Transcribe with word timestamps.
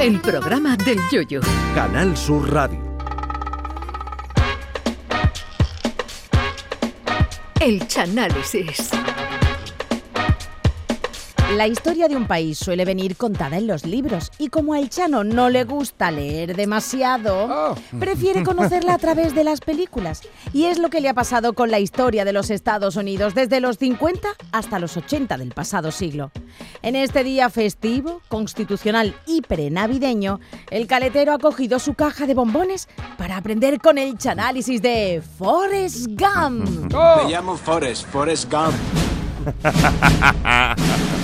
El 0.00 0.20
programa 0.20 0.76
del 0.76 0.98
Yoyo. 1.10 1.40
Canal 1.74 2.16
Sur 2.16 2.52
Radio. 2.52 2.78
El 7.60 7.86
Chanálisis. 7.88 8.90
La 11.56 11.66
historia 11.66 12.08
de 12.08 12.16
un 12.16 12.26
país 12.26 12.58
suele 12.58 12.84
venir 12.84 13.16
contada 13.16 13.56
en 13.56 13.66
los 13.66 13.86
libros 13.86 14.30
y 14.38 14.48
como 14.48 14.74
a 14.74 14.78
El 14.78 14.90
Chano 14.90 15.24
no 15.24 15.48
le 15.48 15.64
gusta 15.64 16.10
leer 16.10 16.54
demasiado, 16.54 17.74
prefiere 17.98 18.44
conocerla 18.44 18.92
a 18.92 18.98
través 18.98 19.34
de 19.34 19.44
las 19.44 19.60
películas. 19.60 20.20
Y 20.52 20.64
es 20.64 20.78
lo 20.78 20.90
que 20.90 21.00
le 21.00 21.08
ha 21.08 21.14
pasado 21.14 21.54
con 21.54 21.70
la 21.70 21.78
historia 21.78 22.26
de 22.26 22.34
los 22.34 22.50
Estados 22.50 22.96
Unidos 22.96 23.34
desde 23.34 23.60
los 23.60 23.78
50 23.78 24.28
hasta 24.52 24.78
los 24.78 24.98
80 24.98 25.38
del 25.38 25.52
pasado 25.52 25.90
siglo. 25.90 26.32
En 26.82 26.96
este 26.96 27.24
día 27.24 27.48
festivo, 27.48 28.20
constitucional 28.28 29.14
y 29.26 29.40
prenavideño, 29.40 30.40
el 30.70 30.86
caletero 30.86 31.32
ha 31.32 31.38
cogido 31.38 31.78
su 31.78 31.94
caja 31.94 32.26
de 32.26 32.34
bombones 32.34 32.88
para 33.16 33.38
aprender 33.38 33.80
con 33.80 33.96
el 33.96 34.18
chanálisis 34.18 34.82
de 34.82 35.22
Forrest 35.38 36.08
Gump. 36.08 36.92
Me 36.92 37.30
llamo 37.30 37.56
Forrest, 37.56 38.06
Forrest 38.06 38.52
Gump. 38.52 38.74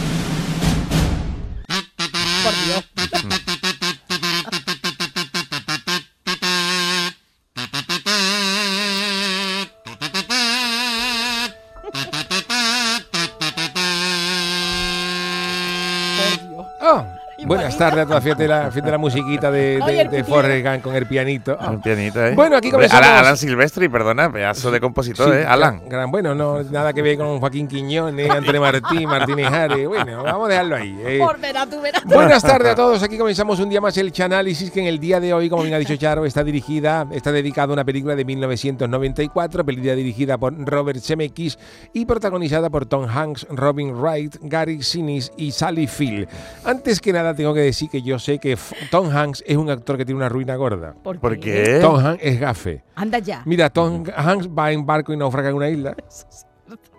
buenas 17.47 17.77
tardes 17.79 18.05
a 18.05 18.07
todos. 18.07 18.23
Fíjate 18.23 18.49
la, 18.49 18.71
fíjate 18.71 18.91
la 18.91 18.99
musiquita 18.99 19.51
de, 19.51 19.81
de, 19.85 20.01
el 20.01 20.11
de. 20.11 20.25
Forrest 20.25 20.67
Gump 20.67 20.83
con 20.83 20.95
el 20.95 21.07
pianito. 21.07 21.57
Oh. 21.61 21.71
Un 21.71 21.81
pianito, 21.81 22.25
¿eh? 22.25 22.35
Bueno, 22.35 22.57
aquí 22.57 22.71
comenzamos. 22.71 23.05
Alan, 23.07 23.19
Alan 23.19 23.37
Silvestri, 23.37 23.89
perdona, 23.89 24.31
pedazo 24.33 24.71
de 24.71 24.81
compositor, 24.81 25.33
Sí, 25.33 25.39
¿eh? 25.41 25.45
Alan. 25.47 25.79
gran- 25.81 25.89
gran- 25.89 26.11
bueno, 26.11 26.35
no 26.35 26.63
nada 26.65 26.93
que 26.93 27.03
ver 27.03 27.17
con 27.19 27.39
Joaquín 27.41 27.69
Quiñones, 27.69 28.31
Antonio 28.31 28.61
Martín, 28.61 29.09
Martínez 29.09 29.49
Jare. 29.49 29.87
Bueno, 29.87 30.23
vamos 30.23 30.47
a 30.47 30.51
dejarlo 30.51 30.77
ahí. 30.77 30.99
eh. 31.05 31.19
Por 31.21 31.39
verá, 31.41 31.67
tú 31.67 31.81
verás. 31.81 32.05
Buenas 32.05 32.43
tardes 32.43 32.73
a 32.73 32.75
todos. 32.75 33.03
Aquí 33.03 33.19
comenzamos 33.19 33.59
un 33.61 33.69
día 33.69 33.81
más 33.81 33.97
el 33.99 34.13
Chanálisis, 34.13 34.71
que 34.71 34.81
en 34.81 34.87
el 34.87 34.99
día 34.99 35.21
de 35.21 35.33
hoy, 35.35 35.49
como 35.49 35.63
bien 35.63 35.75
ha 35.75 35.79
dicho 35.79 35.97
Charo, 35.97 36.25
está 36.25 36.43
dirigida, 36.45 37.07
está 37.13 37.33
dedicada 37.33 37.71
a 37.71 37.73
una 37.75 37.85
película 37.85 38.15
de 38.17 38.25
1994, 38.25 39.65
película 39.65 39.95
dirigida 39.95 40.39
por 40.39 40.55
Robert 40.67 41.01
Zemeckis 41.01 41.59
y 41.93 42.05
protagonizada 42.07 42.71
por 42.71 42.87
Tom 42.87 43.07
Hanks, 43.09 43.47
Robin 43.51 43.93
Wright, 43.95 44.37
Gary 44.43 44.83
Sinise 44.83 45.33
y 45.37 45.51
Sally 45.53 45.87
Field. 45.87 46.29
Antes 46.65 47.01
que 47.01 47.13
nada, 47.13 47.34
tengo 47.35 47.55
que 47.55 47.61
decir 47.61 47.91
que 47.91 48.03
yo 48.03 48.19
sé 48.19 48.39
que 48.39 48.57
Tom 48.91 49.11
Hanks 49.11 49.43
es 49.47 49.57
un 49.57 49.71
actor 49.71 49.97
que 49.97 50.05
tiene 50.05 50.19
una 50.19 50.29
ruina 50.29 50.57
gorda. 50.57 50.95
¿Por 51.03 51.39
qué? 51.39 51.79
Tom 51.81 51.97
Hanks 52.05 52.23
es 52.23 52.41
gafe. 52.41 52.83
Anda 52.95 53.19
ya. 53.19 53.43
Mira, 53.45 53.71
Tom 53.71 54.05
Hanks 54.15 54.49
va 54.49 54.73
en 54.73 54.85
barco 54.87 55.13
y 55.13 55.17
naufraga 55.17 55.51
en 55.51 55.57
una 55.57 55.69
isla. 55.69 55.97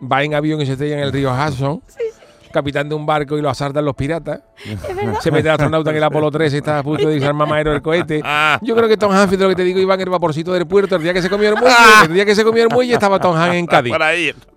Va 0.01 0.23
en 0.23 0.35
avión 0.35 0.61
y 0.61 0.65
se 0.65 0.73
estrella 0.73 0.97
en 0.97 1.03
el 1.03 1.11
río 1.11 1.33
Hudson. 1.33 1.81
Capitán 2.51 2.87
de 2.87 2.95
un 2.95 3.05
barco 3.05 3.37
y 3.37 3.41
lo 3.41 3.49
asaltan 3.49 3.83
los 3.83 3.95
piratas. 3.95 4.41
Se 5.21 5.31
mete 5.31 5.47
el 5.47 5.53
astronauta 5.53 5.89
en 5.91 5.97
el 5.97 6.03
Apolo 6.03 6.31
13 6.31 6.57
está 6.57 6.79
a 6.79 6.83
punto 6.83 7.07
de 7.07 7.15
desarmar 7.15 7.47
mamadero 7.47 7.71
del 7.71 7.81
cohete. 7.81 8.21
Ah. 8.23 8.57
Yo 8.61 8.75
creo 8.75 8.87
que 8.87 8.97
Tom 8.97 9.11
Hanks, 9.11 9.31
de 9.31 9.37
lo 9.37 9.49
que 9.49 9.55
te 9.55 9.63
digo, 9.63 9.79
iba 9.79 9.93
en 9.93 10.01
el 10.01 10.09
vaporcito 10.09 10.53
del 10.53 10.65
puerto. 10.65 10.95
El 10.95 11.03
día 11.03 11.13
que 11.13 11.21
se 11.21 11.29
comió 11.29 11.49
el 11.49 11.55
muelle, 11.55 11.75
el 12.05 12.13
día 12.13 12.25
que 12.25 12.35
se 12.35 12.43
comió 12.43 12.63
el 12.63 12.69
muelle 12.69 12.93
estaba 12.93 13.19
Tom 13.19 13.35
Hanks 13.35 13.55
en 13.55 13.65
Cádiz. 13.67 13.93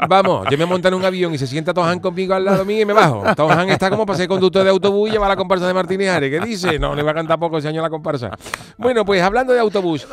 Vamos, 0.08 0.46
yo 0.50 0.58
me 0.58 0.66
monto 0.66 0.88
en 0.88 0.94
un 0.94 1.04
avión 1.04 1.34
y 1.34 1.38
se 1.38 1.46
sienta 1.46 1.74
Tom 1.74 1.86
Hanks 1.86 2.02
conmigo 2.02 2.34
al 2.34 2.44
lado 2.44 2.64
mío 2.64 2.82
y 2.82 2.84
me 2.84 2.92
bajo. 2.92 3.24
Tom 3.34 3.50
Hanks 3.50 3.72
está 3.72 3.90
como 3.90 4.06
para 4.06 4.16
ser 4.16 4.28
conductor 4.28 4.64
de 4.64 4.70
autobús 4.70 5.08
y 5.08 5.12
lleva 5.12 5.28
la 5.28 5.36
comparsa 5.36 5.66
de 5.66 5.74
Martínez 5.74 6.10
Ares. 6.10 6.30
¿Qué 6.30 6.46
dice? 6.46 6.78
No, 6.78 6.94
le 6.94 7.02
va 7.02 7.10
a 7.10 7.14
cantar 7.14 7.38
poco 7.38 7.58
ese 7.58 7.68
año 7.68 7.82
la 7.82 7.90
comparsa. 7.90 8.30
Bueno, 8.76 9.04
pues 9.04 9.22
hablando 9.22 9.52
de 9.52 9.60
autobús, 9.60 10.06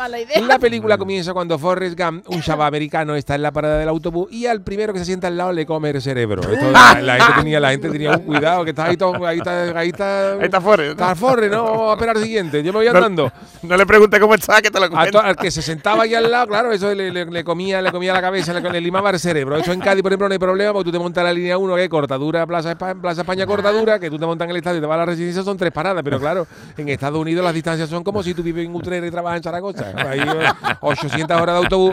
la 0.47 0.59
película 0.59 0.97
comienza 0.97 1.33
cuando 1.33 1.58
Forrest 1.59 2.00
Gump, 2.00 2.28
un 2.30 2.41
chaval 2.41 2.67
americano, 2.67 3.16
está 3.16 3.36
en 3.36 3.41
la 3.44 3.52
parada 3.52 3.78
del 3.78 3.89
autobús 3.89 4.28
y 4.31 4.47
al 4.47 4.62
primero 4.62 4.94
que 4.94 5.00
se 5.00 5.06
sienta 5.06 5.28
al 5.28 5.38
lado 5.38 5.51
le 5.51 5.66
come 5.66 5.90
el 5.90 6.01
cerebro. 6.01 6.41
Esto, 6.41 6.72
la, 6.72 7.01
la 7.01 7.13
gente 7.16 7.34
tenía, 7.41 7.59
la 7.59 7.72
gente 7.72 7.90
tenía 7.90 8.12
un 8.12 8.24
cuidado, 8.24 8.63
que 8.63 8.72
está 8.72 8.85
ahí, 8.85 8.97
todo, 8.97 9.25
ahí 9.25 9.38
está, 9.38 9.75
ahí 9.75 9.90
está, 9.90 10.34
Ahí 10.34 10.40
está 10.44 10.62
Forrest. 10.62 10.91
está 10.91 11.16
Forrest, 11.16 11.53
no, 11.53 11.63
vamos 11.63 11.90
a 11.90 11.94
esperar 11.94 12.18
al 12.18 12.24
siguiente. 12.24 12.63
Yo 12.63 12.72
me 12.74 12.80
voy 12.80 12.88
andando. 12.88 13.31
No 13.63 13.78
le 13.78 13.86
pregunte 13.86 14.19
cómo 14.19 14.34
está, 14.36 14.62
que 14.62 14.69
te 14.72 14.80
lo 14.80 14.90
cuento. 14.90 15.19
al 15.22 15.36
que 15.36 15.52
se 15.52 15.62
sentaba 15.62 16.03
ahí 16.03 16.13
al 16.16 16.30
lado, 16.31 16.47
claro, 16.47 16.72
eso 16.72 16.94
le, 16.94 17.12
le- 17.12 17.25
le 17.25 17.44
comía, 17.44 17.81
le 17.81 17.91
comía 17.91 18.13
la 18.13 18.22
cabeza, 18.22 18.53
le, 18.53 18.69
le 18.69 18.81
limaba 18.81 19.09
el 19.09 19.19
cerebro. 19.19 19.58
Eso 19.58 19.72
en 19.72 19.80
Cádiz, 19.80 20.02
por 20.03 20.12
ejemplo, 20.12 20.28
no 20.28 20.34
hay 20.34 20.40
problema, 20.40 20.74
porque 20.74 20.86
tú 20.86 20.91
te 20.91 21.00
montas 21.00 21.24
la 21.24 21.34
línea 21.34 21.58
1, 21.58 21.75
que 21.75 21.90
cortadura, 21.90 22.46
Plaza 22.46 22.72
España, 22.72 22.96
Plaza 23.02 23.22
España 23.22 23.46
cortadura, 23.46 24.00
que 24.00 24.09
tú 24.09 24.18
te 24.19 24.25
montas 24.25 24.46
en 24.46 24.52
el 24.52 24.58
estadio 24.58 24.78
y 24.78 24.81
te 24.81 24.88
vas 24.88 24.96
a 24.96 25.00
la 25.00 25.06
residencia, 25.06 25.44
son 25.44 25.58
tres 25.58 25.72
paradas. 25.72 26.03
Pero 26.03 26.19
claro, 26.19 26.47
en 26.78 26.90
Estados 26.90 27.19
Unidos 27.19 27.44
las 27.44 27.53
distancias 27.53 27.90
son 27.90 28.03
como 28.03 28.22
si 28.24 28.34
tú 28.34 28.44
vives 28.44 28.66
en 28.66 28.75
Utrera 28.75 29.06
y 29.06 29.12
trabajas 29.12 29.38
en 29.38 29.44
Zaragoza. 29.44 29.92
Ahí, 29.96 30.19
eh, 30.19 30.75
800 30.81 31.42
horas 31.42 31.56
de 31.56 31.63
autobús. 31.63 31.92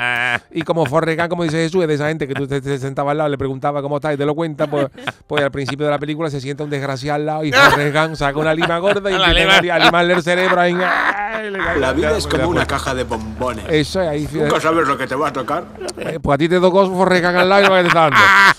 Y 0.51 0.63
como 0.63 0.85
Gump, 0.85 1.29
como 1.29 1.45
dice 1.45 1.57
Jesús, 1.59 1.83
es 1.83 1.89
de 1.89 1.95
esa 1.95 2.09
gente 2.09 2.29
que 2.29 2.35
tú 2.35 2.47
te, 2.47 2.61
te 2.61 2.79
sentabas 2.79 3.13
al 3.13 3.19
lado, 3.19 3.31
le 3.31 3.39
preguntaba 3.39 3.81
cómo 3.83 3.97
está 3.97 4.13
y 4.13 4.17
te 4.17 4.27
lo 4.27 4.35
cuenta, 4.35 4.67
pues, 4.67 4.87
pues 5.27 5.43
al 5.45 5.51
principio 5.51 5.87
de 5.87 5.93
la 5.93 5.99
película 5.99 6.29
se 6.31 6.41
sienta 6.41 6.65
un 6.65 6.71
desgraciado 6.71 7.17
al 7.17 7.27
lado 7.27 7.45
y 7.45 7.51
Forrest 7.73 7.97
Gump 7.97 8.15
saca 8.17 8.39
una 8.39 8.55
lima 8.55 8.79
gorda 8.79 9.11
y 9.11 9.15
La 9.19 9.31
empieza 9.31 9.75
a 9.75 9.79
limarle 9.79 10.15
el 10.15 10.23
cerebro 10.23 10.61
ahí. 10.61 10.75
¡ay! 10.75 11.51
Le 11.51 11.59
cae 11.59 11.79
La 11.79 11.93
vida 11.93 12.17
es 12.17 12.27
como 12.27 12.49
una 12.49 12.67
caja 12.67 12.95
de 12.95 13.05
bombones. 13.05 13.65
Eso 13.69 14.03
es 14.03 14.09
ahí. 14.09 14.29
Nunca 14.33 14.61
sabes 14.61 14.87
lo 14.87 14.97
que 14.97 15.07
te 15.07 15.15
va 15.15 15.29
a 15.29 15.33
tocar. 15.33 15.65
Eh, 15.97 16.19
pues 16.23 16.35
a 16.35 16.39
ti 16.39 16.49
te 16.49 16.61
tocó 16.61 16.89
Forrest 16.91 17.25
Gump 17.25 17.37
al 17.39 17.49
lado 17.49 17.63
y 17.63 17.69
no 17.69 17.75
que 17.75 17.83
te 17.83 17.89
está 17.89 18.01
dando. 18.01 18.17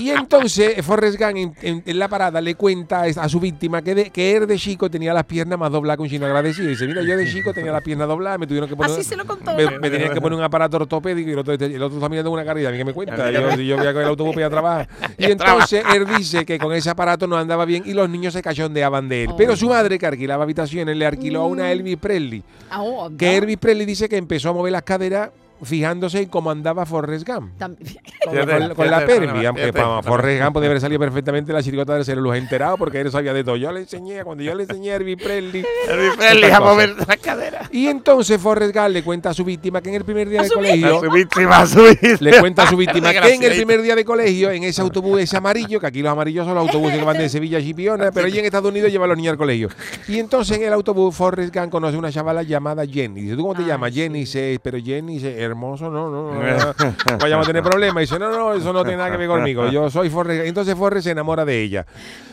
Y 0.00 0.10
entonces 0.10 0.84
Forrest 0.84 1.18
Gump 1.18 1.36
en, 1.36 1.54
en- 1.62 1.82
en 1.86 1.98
la 1.98 2.08
parada 2.08 2.40
le 2.40 2.54
cuenta 2.54 3.02
a 3.02 3.28
su 3.28 3.40
víctima 3.40 3.82
que, 3.82 3.94
de- 3.94 4.10
que 4.10 4.36
él 4.36 4.46
de 4.46 4.58
chico 4.58 4.90
tenía 4.90 5.12
las 5.14 5.24
piernas 5.24 5.58
más 5.58 5.70
dobladas 5.70 5.96
que 5.98 6.02
un 6.02 6.08
chino 6.08 6.26
agradecido. 6.26 6.66
Y 6.66 6.70
dice, 6.70 6.86
mira, 6.86 7.02
yo 7.02 7.16
de 7.16 7.30
chico 7.30 7.52
tenía 7.54 7.72
las 7.72 7.82
piernas 7.82 8.08
dobladas, 8.08 8.38
me 8.38 8.46
tuvieron 8.46 8.68
que 8.68 8.76
poner... 8.76 8.92
Así 8.92 9.04
se 9.04 9.16
lo 9.16 9.24
contó. 9.24 9.54
Me, 9.54 9.78
me 9.78 9.90
tenían 9.90 10.12
que 10.12 10.20
poner 10.20 10.38
un 10.38 10.44
aparato 10.44 10.76
ortopédico 10.76 11.28
y 11.28 11.32
el 11.32 11.38
otro, 11.38 11.54
el 11.54 11.82
otro 11.82 11.96
está 11.98 12.08
mirando 12.08 12.30
una 12.30 12.44
carrera. 12.44 12.68
¿A 12.68 12.72
mí 12.72 12.78
qué 12.78 12.84
me 12.84 12.92
cuenta? 12.92 13.30
Yo, 13.30 13.52
si 13.56 13.66
yo 13.66 13.76
voy 13.76 13.86
a 13.86 13.90
coger 13.92 14.02
el 14.02 14.08
autobús 14.08 14.34
para 14.34 14.40
ir 14.42 14.46
a 14.46 14.50
trabajar. 14.50 14.88
Y 15.18 15.26
entonces 15.26 15.84
él 15.94 16.06
dice 16.18 16.44
que 16.44 16.58
con 16.58 16.72
ese 16.72 16.90
aparato 16.90 17.26
no 17.26 17.36
andaba 17.36 17.64
bien 17.64 17.82
y 17.86 17.92
los 17.94 18.08
niños 18.10 18.32
se 18.34 18.42
cachondeaban 18.42 19.08
de 19.08 19.24
él. 19.24 19.30
Pero 19.36 19.56
su 19.56 19.68
madre, 19.68 19.98
que 19.98 20.06
alquilaba 20.06 20.42
habitaciones, 20.44 20.96
le 20.96 21.06
alquiló 21.06 21.42
a 21.42 21.46
una 21.46 21.70
Elvis 21.70 21.96
Presley. 21.98 22.42
Ah, 22.70 22.82
oh. 22.82 23.10
Que 23.16 23.36
Elvis 23.36 23.56
Presley 23.58 23.86
dice 23.86 24.08
que 24.08 24.16
empezó 24.16 24.50
a 24.50 24.52
mover 24.52 24.72
las 24.72 24.82
caderas 24.82 25.30
fijándose 25.64 26.20
en 26.22 26.28
cómo 26.28 26.50
andaba 26.50 26.86
Forrest 26.86 27.26
Gump. 27.26 27.56
También. 27.58 27.96
Con, 28.24 28.34
con- 28.68 28.74
con 28.74 28.90
la 28.90 29.04
permi, 29.06 29.44
aunque 29.46 29.72
para 29.72 30.02
Forrest 30.02 30.42
Gump 30.42 30.52
podía 30.54 30.68
haber 30.68 30.80
salido 30.80 31.00
perfectamente 31.00 31.52
la 31.52 31.62
chiricota 31.62 31.94
del 31.94 32.04
celular 32.04 32.36
enterado 32.38 32.76
porque 32.76 33.00
él 33.00 33.10
sabía 33.10 33.32
de 33.32 33.44
todo. 33.44 33.56
Yo 33.56 33.72
le 33.72 33.80
enseñé, 33.80 34.22
cuando 34.24 34.42
yo 34.44 34.54
le 34.54 34.64
enseñé 34.64 34.92
a 34.92 34.96
Elvis 34.96 35.16
Presley. 35.22 35.64
Elvis 35.88 36.16
Presley 36.16 36.50
a 36.50 36.60
mover 36.60 36.94
la 37.06 37.16
cadera. 37.16 37.68
Y 37.70 37.86
entonces 37.86 38.40
Forrest 38.40 38.74
Gump 38.74 38.88
le 38.90 39.02
cuenta 39.02 39.30
a 39.30 39.34
su 39.34 39.44
víctima 39.44 39.80
que 39.80 39.88
en 39.90 39.96
el 39.96 40.04
primer 40.04 40.28
día 40.28 40.42
de 40.42 40.46
A 40.48 40.50
colegio. 40.50 41.00
su 41.00 41.10
víctima, 41.10 41.58
a 41.58 41.66
su 41.66 41.82
víctima. 41.82 42.16
Le 42.20 42.40
cuenta 42.40 42.62
a 42.62 42.66
su 42.68 42.76
víctima 42.76 43.12
que 43.12 43.34
en 43.34 43.42
el 43.42 43.52
primer 43.54 43.82
día 43.82 43.94
de 43.96 44.04
colegio, 44.04 44.50
en 44.50 44.64
ese 44.64 44.80
autobús 44.82 45.20
ese 45.20 45.36
amarillo, 45.36 45.80
que 45.80 45.86
aquí 45.86 46.02
los 46.02 46.12
amarillos 46.12 46.44
son 46.46 46.54
los 46.54 46.66
autobuses 46.66 46.98
que 46.98 47.04
van 47.04 47.18
de 47.18 47.28
Sevilla 47.28 47.58
a 47.58 47.60
Chipiona, 47.60 48.10
pero 48.12 48.26
allí 48.26 48.38
en 48.38 48.44
Estados 48.44 48.70
Unidos 48.70 48.90
llevan 48.90 49.06
a 49.06 49.08
los 49.08 49.16
niños 49.16 49.32
al 49.32 49.38
colegio. 49.38 49.68
Y 50.08 50.18
entonces 50.18 50.56
en 50.58 50.64
el 50.64 50.72
autobús 50.72 51.14
Forrest 51.14 51.54
Gump 51.54 51.70
conoce 51.70 51.96
a 51.96 51.98
una 51.98 52.12
chavala 52.12 52.42
llamada 52.42 52.84
Jenny. 52.86 53.22
Dice, 53.22 53.36
¿tú 53.36 53.42
cómo 53.42 53.54
te 53.54 53.64
llamas? 53.64 53.92
sí. 53.92 54.00
Jenny 54.00 54.20
dice, 54.20 54.58
pero 54.62 54.78
Jenny 54.78 55.14
dice, 55.14 55.40
hermoso, 55.54 55.90
no, 55.90 56.10
no, 56.10 56.32
no, 56.34 56.42
no, 56.42 57.18
vayamos 57.20 57.46
a 57.46 57.48
tener 57.48 57.62
problemas. 57.62 58.00
Dice, 58.02 58.18
no, 58.18 58.30
no, 58.30 58.52
eso 58.54 58.72
no 58.72 58.82
tiene 58.82 58.98
nada 58.98 59.10
que 59.10 59.16
ver 59.16 59.28
conmigo. 59.28 59.68
Yo 59.68 59.88
soy 59.90 60.10
Forrest 60.10 60.38
Gump. 60.40 60.48
Entonces 60.48 60.74
Forrest 60.74 61.04
se 61.04 61.10
enamora 61.12 61.44
de 61.44 61.60
ella. 61.62 61.86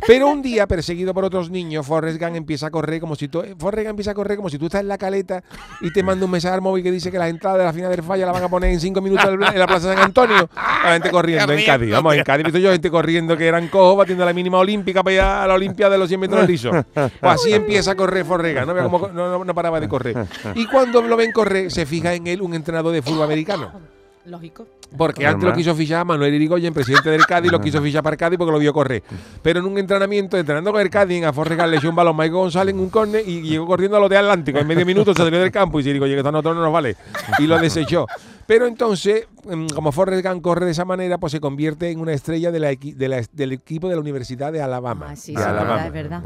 Pero 0.07 0.27
un 0.29 0.41
día, 0.41 0.67
perseguido 0.67 1.13
por 1.13 1.23
otros 1.25 1.49
niños, 1.49 1.85
Forrest 1.85 2.19
Gump 2.19 2.35
empieza 2.35 2.67
a 2.67 2.71
correr 2.71 2.99
como 2.99 3.15
si 3.15 3.27
tú, 3.27 3.43
Forrest 3.57 3.83
Gump 3.85 3.91
empieza 3.91 4.11
a 4.11 4.13
correr 4.13 4.37
como 4.37 4.49
si 4.49 4.57
tú 4.57 4.65
estás 4.65 4.81
en 4.81 4.87
la 4.87 4.97
caleta 4.97 5.43
y 5.81 5.91
te 5.93 6.03
manda 6.03 6.25
un 6.25 6.31
mensaje 6.31 6.55
al 6.55 6.61
móvil 6.61 6.83
que 6.83 6.91
dice 6.91 7.11
que 7.11 7.17
las 7.19 7.29
entradas 7.29 7.59
de 7.59 7.65
la 7.65 7.73
final 7.73 7.89
del 7.91 8.03
falla 8.03 8.25
la 8.25 8.31
van 8.31 8.43
a 8.43 8.49
poner 8.49 8.71
en 8.71 8.79
cinco 8.79 9.01
minutos 9.01 9.25
en 9.29 9.39
la 9.59 9.67
Plaza 9.67 9.93
San 9.93 9.99
Antonio. 10.03 10.49
La 10.55 10.93
gente 10.93 11.11
corriendo 11.11 11.53
en 11.53 11.65
Cádiz. 11.65 11.91
Vamos, 11.91 12.15
en 12.15 12.23
Cádiz 12.23 12.43
visto 12.45 12.59
yo 12.59 12.71
gente 12.71 12.89
corriendo 12.89 13.37
que 13.37 13.47
eran 13.47 13.67
cojos 13.67 13.97
batiendo 13.97 14.25
la 14.25 14.33
mínima 14.33 14.57
olímpica 14.57 15.03
para 15.03 15.13
ir 15.13 15.21
a 15.21 15.47
la 15.47 15.53
Olimpia 15.53 15.89
de 15.89 15.97
los 15.97 16.07
100 16.07 16.19
metros 16.19 16.47
lisos. 16.47 16.75
Pues 16.93 17.11
así 17.21 17.53
empieza 17.53 17.91
a 17.91 17.95
correr 17.95 18.25
Forrest 18.25 18.57
Gump. 18.57 18.67
No, 18.75 18.99
no, 19.13 19.29
no- 19.37 19.45
no 19.45 19.53
paraba 19.55 19.79
de 19.79 19.87
correr. 19.87 20.15
Y 20.55 20.65
cuando 20.65 21.01
lo 21.01 21.15
ven 21.17 21.31
correr, 21.31 21.71
se 21.71 21.85
fija 21.85 22.13
en 22.13 22.27
él 22.27 22.41
un 22.41 22.53
entrenador 22.53 22.93
de 22.93 23.00
fútbol 23.01 23.23
americano. 23.23 23.71
Lógico. 24.25 24.67
Porque 24.97 25.25
antes 25.25 25.47
lo 25.47 25.55
quiso 25.55 25.73
fichar 25.73 26.05
Manuel 26.05 26.33
Irigoyen, 26.33 26.73
presidente 26.73 27.09
del 27.09 27.25
Cádiz, 27.25 27.51
lo 27.51 27.61
quiso 27.61 27.81
fichar 27.81 28.03
para 28.03 28.15
el 28.15 28.19
Cádiz 28.19 28.37
porque 28.37 28.51
lo 28.51 28.59
vio 28.59 28.73
correr. 28.73 29.01
Pero 29.41 29.59
en 29.59 29.65
un 29.65 29.77
entrenamiento, 29.77 30.37
entrenando 30.37 30.71
con 30.71 30.81
el 30.81 30.89
Cádiz, 30.89 31.23
a 31.23 31.31
Forrest 31.31 31.59
Gump 31.59 31.71
le 31.71 31.77
echó 31.77 31.89
un 31.89 31.95
balón 31.95 32.15
Michael 32.15 32.33
González 32.33 32.75
en 32.75 32.81
un 32.81 32.89
córner 32.89 33.27
y 33.27 33.41
llegó 33.41 33.65
corriendo 33.65 33.97
a 33.97 33.99
lo 34.01 34.09
de 34.09 34.17
Atlántico. 34.17 34.59
En 34.59 34.67
medio 34.67 34.85
minuto 34.85 35.13
se 35.13 35.23
salió 35.23 35.39
del 35.39 35.51
campo 35.51 35.79
y 35.79 35.83
se 35.83 35.93
dijo, 35.93 36.03
oye, 36.05 36.13
que 36.13 36.19
esto 36.19 36.29
a 36.29 36.31
nosotros 36.33 36.55
no 36.55 36.61
nos 36.61 36.73
vale. 36.73 36.97
Y 37.39 37.47
lo 37.47 37.57
desechó. 37.57 38.05
Pero 38.51 38.67
entonces, 38.67 39.27
mm, 39.45 39.67
como 39.67 39.93
Forrest 39.93 40.25
Gump 40.25 40.41
corre 40.41 40.65
de 40.65 40.73
esa 40.73 40.83
manera, 40.83 41.17
pues 41.17 41.31
se 41.31 41.39
convierte 41.39 41.89
en 41.89 42.01
una 42.01 42.11
estrella 42.11 42.51
de 42.51 42.59
la 42.59 42.69
equi- 42.73 42.93
de 42.95 43.07
la- 43.07 43.21
del 43.31 43.53
equipo 43.53 43.87
de 43.87 43.95
la 43.95 44.01
Universidad 44.01 44.51
de 44.51 44.61
Alabama. 44.61 45.07
Ah, 45.11 45.15
sí, 45.15 45.31
De 45.33 45.37
sí, 45.37 45.41
es 45.41 45.47
Alabama. 45.47 45.87
verdad, 45.87 45.87
es 45.87 45.93
verdad. 45.93 46.21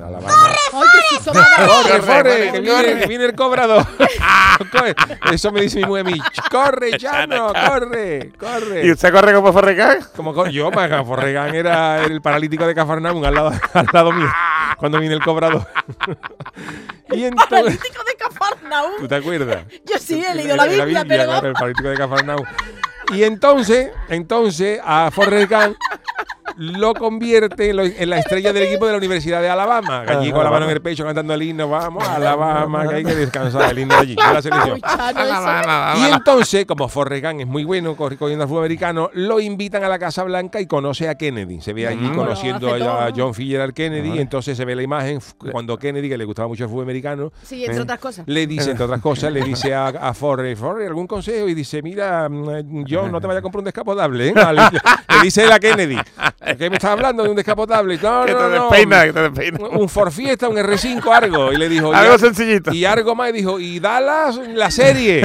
Corre, 0.71 0.87
Corre, 1.23 1.99
corre, 1.99 1.99
corre, 2.01 2.51
que 2.51 2.59
viene, 2.61 2.69
corre. 2.75 2.99
que 3.01 3.05
viene 3.07 3.25
el 3.25 3.35
cobrador. 3.35 3.85
Corre. 4.71 4.95
Eso 5.33 5.51
me 5.51 5.61
dice 5.61 5.77
mi 5.79 5.85
mujer. 5.85 6.05
Corre, 6.49 6.97
Chano, 6.97 7.51
corre, 7.53 8.31
corre. 8.39 8.85
¿Y 8.87 8.91
usted 8.91 9.11
corre 9.11 9.33
como 9.35 9.53
Forrecán? 9.53 9.99
Como 10.15 10.33
co- 10.33 10.47
yo, 10.47 10.71
Maga, 10.71 11.03
Forregán 11.03 11.53
era 11.53 12.03
el 12.05 12.21
paralítico 12.21 12.65
de 12.65 12.73
Cafarnaum 12.73 13.23
al 13.23 13.35
lado, 13.35 13.51
al 13.73 13.87
lado 13.93 14.11
mío, 14.13 14.29
cuando 14.77 14.99
viene 14.99 15.13
el 15.13 15.21
cobrador. 15.21 15.67
y 17.11 17.23
entonces, 17.25 17.49
Paralítico 17.49 18.03
de 18.03 18.14
Cafarnaúm. 18.37 18.91
¿tú 18.99 19.07
te 19.07 19.15
acuerdas? 19.15 19.65
Yo 19.85 19.97
sí 19.99 20.23
he 20.23 20.35
leído 20.35 20.55
la 20.55 20.65
Biblia, 20.65 21.05
pero 21.07 21.25
claro, 21.25 21.67
el 21.67 21.73
de 21.73 21.95
Cafarnaum. 21.95 22.45
Y 23.13 23.23
entonces, 23.23 23.91
entonces 24.09 24.79
a 24.83 25.11
Forrest 25.11 25.51
Gump 25.51 25.77
lo 26.57 26.93
convierte 26.93 27.69
en, 27.69 27.75
lo- 27.77 27.83
en 27.83 28.09
la 28.09 28.19
estrella 28.19 28.53
del 28.53 28.63
equipo 28.63 28.85
de 28.85 28.91
la 28.93 28.97
Universidad 28.97 29.41
de 29.41 29.49
Alabama. 29.49 30.03
Allí 30.07 30.31
con 30.31 30.43
la 30.43 30.49
mano 30.51 30.65
en 30.65 30.71
el 30.71 30.81
pecho 30.81 31.03
cantando 31.03 31.33
el 31.33 31.41
himno, 31.41 31.69
vamos 31.69 32.03
a 32.07 32.15
Alabama, 32.15 32.87
que 32.87 32.95
hay 32.95 33.03
que 33.03 33.15
descansar, 33.15 33.71
el 33.71 33.79
himno 33.79 33.95
allí, 33.95 34.15
de 34.15 34.33
la 34.33 34.41
selección. 34.41 34.79
Y 35.97 36.13
entonces, 36.13 36.65
como 36.65 36.87
Forrest 36.87 37.23
Gump 37.25 37.39
es 37.41 37.47
muy 37.47 37.63
bueno 37.63 37.95
corri- 37.95 38.17
cogiendo 38.17 38.43
al 38.43 38.49
fútbol 38.49 38.63
americano, 38.63 39.09
lo 39.13 39.39
invitan 39.39 39.83
a 39.83 39.89
la 39.89 39.99
Casa 39.99 40.23
Blanca 40.23 40.59
y 40.59 40.65
conoce 40.67 41.09
a 41.09 41.15
Kennedy. 41.15 41.61
Se 41.61 41.73
ve 41.73 41.87
allí 41.87 42.09
conociendo 42.09 42.73
a. 42.73 43.09
John 43.15 43.33
Fitzgerald 43.33 43.73
Kennedy 43.73 44.13
y 44.15 44.19
entonces 44.19 44.57
se 44.57 44.65
ve 44.65 44.75
la 44.75 44.81
imagen 44.83 45.17
f- 45.17 45.33
cuando 45.51 45.77
Kennedy, 45.77 46.09
que 46.09 46.17
le 46.17 46.25
gustaba 46.25 46.47
mucho 46.47 46.63
el 46.63 46.69
fútbol 46.69 46.83
americano, 46.83 47.31
Sí, 47.43 47.63
entre 47.63 47.77
eh, 47.79 47.81
otras 47.81 47.99
cosas. 47.99 48.27
le 48.27 48.47
dice, 48.47 48.71
entre 48.71 48.85
otras 48.85 49.01
cosas, 49.01 49.31
le 49.31 49.41
dice 49.43 49.73
a, 49.73 49.87
a 49.87 50.13
Forrest, 50.13 50.59
Forrest, 50.59 50.87
¿algún 50.87 51.07
consejo? 51.07 51.47
Y 51.47 51.53
dice, 51.53 51.81
mira, 51.81 52.27
mm, 52.29 52.85
John, 52.89 53.11
no 53.11 53.21
te 53.21 53.27
vayas 53.27 53.39
a 53.39 53.41
comprar 53.41 53.59
un 53.59 53.65
descapotable. 53.65 54.29
¿eh? 54.29 54.33
Le 55.15 55.21
dice 55.23 55.43
él 55.43 55.51
a 55.51 55.59
Kennedy, 55.59 55.97
¿qué 56.57 56.69
me 56.69 56.75
estás 56.77 56.91
hablando 56.91 57.23
de 57.23 57.29
un 57.29 57.35
descapotable? 57.35 57.97
No, 58.01 58.25
Que 58.25 58.31
no, 58.33 58.37
te 58.39 58.55
no. 58.55 58.69
despeina, 58.69 59.03
que 59.05 59.13
te 59.13 59.21
despeina. 59.29 59.59
Un 59.69 59.89
Ford 59.89 60.11
Fiesta, 60.11 60.47
un 60.47 60.57
R5, 60.57 61.11
algo. 61.13 61.51
Y 61.51 61.57
le 61.57 61.67
dijo, 61.69 61.93
Algo 61.93 62.15
"Y- 62.15 62.19
sencillito. 62.19 62.73
y 62.73 62.85
algo 62.85 63.15
más, 63.15 63.29
y 63.29 63.33
dijo, 63.33 63.59
y 63.59 63.79
Dallas, 63.79 64.37
la 64.53 64.69
serie. 64.71 65.21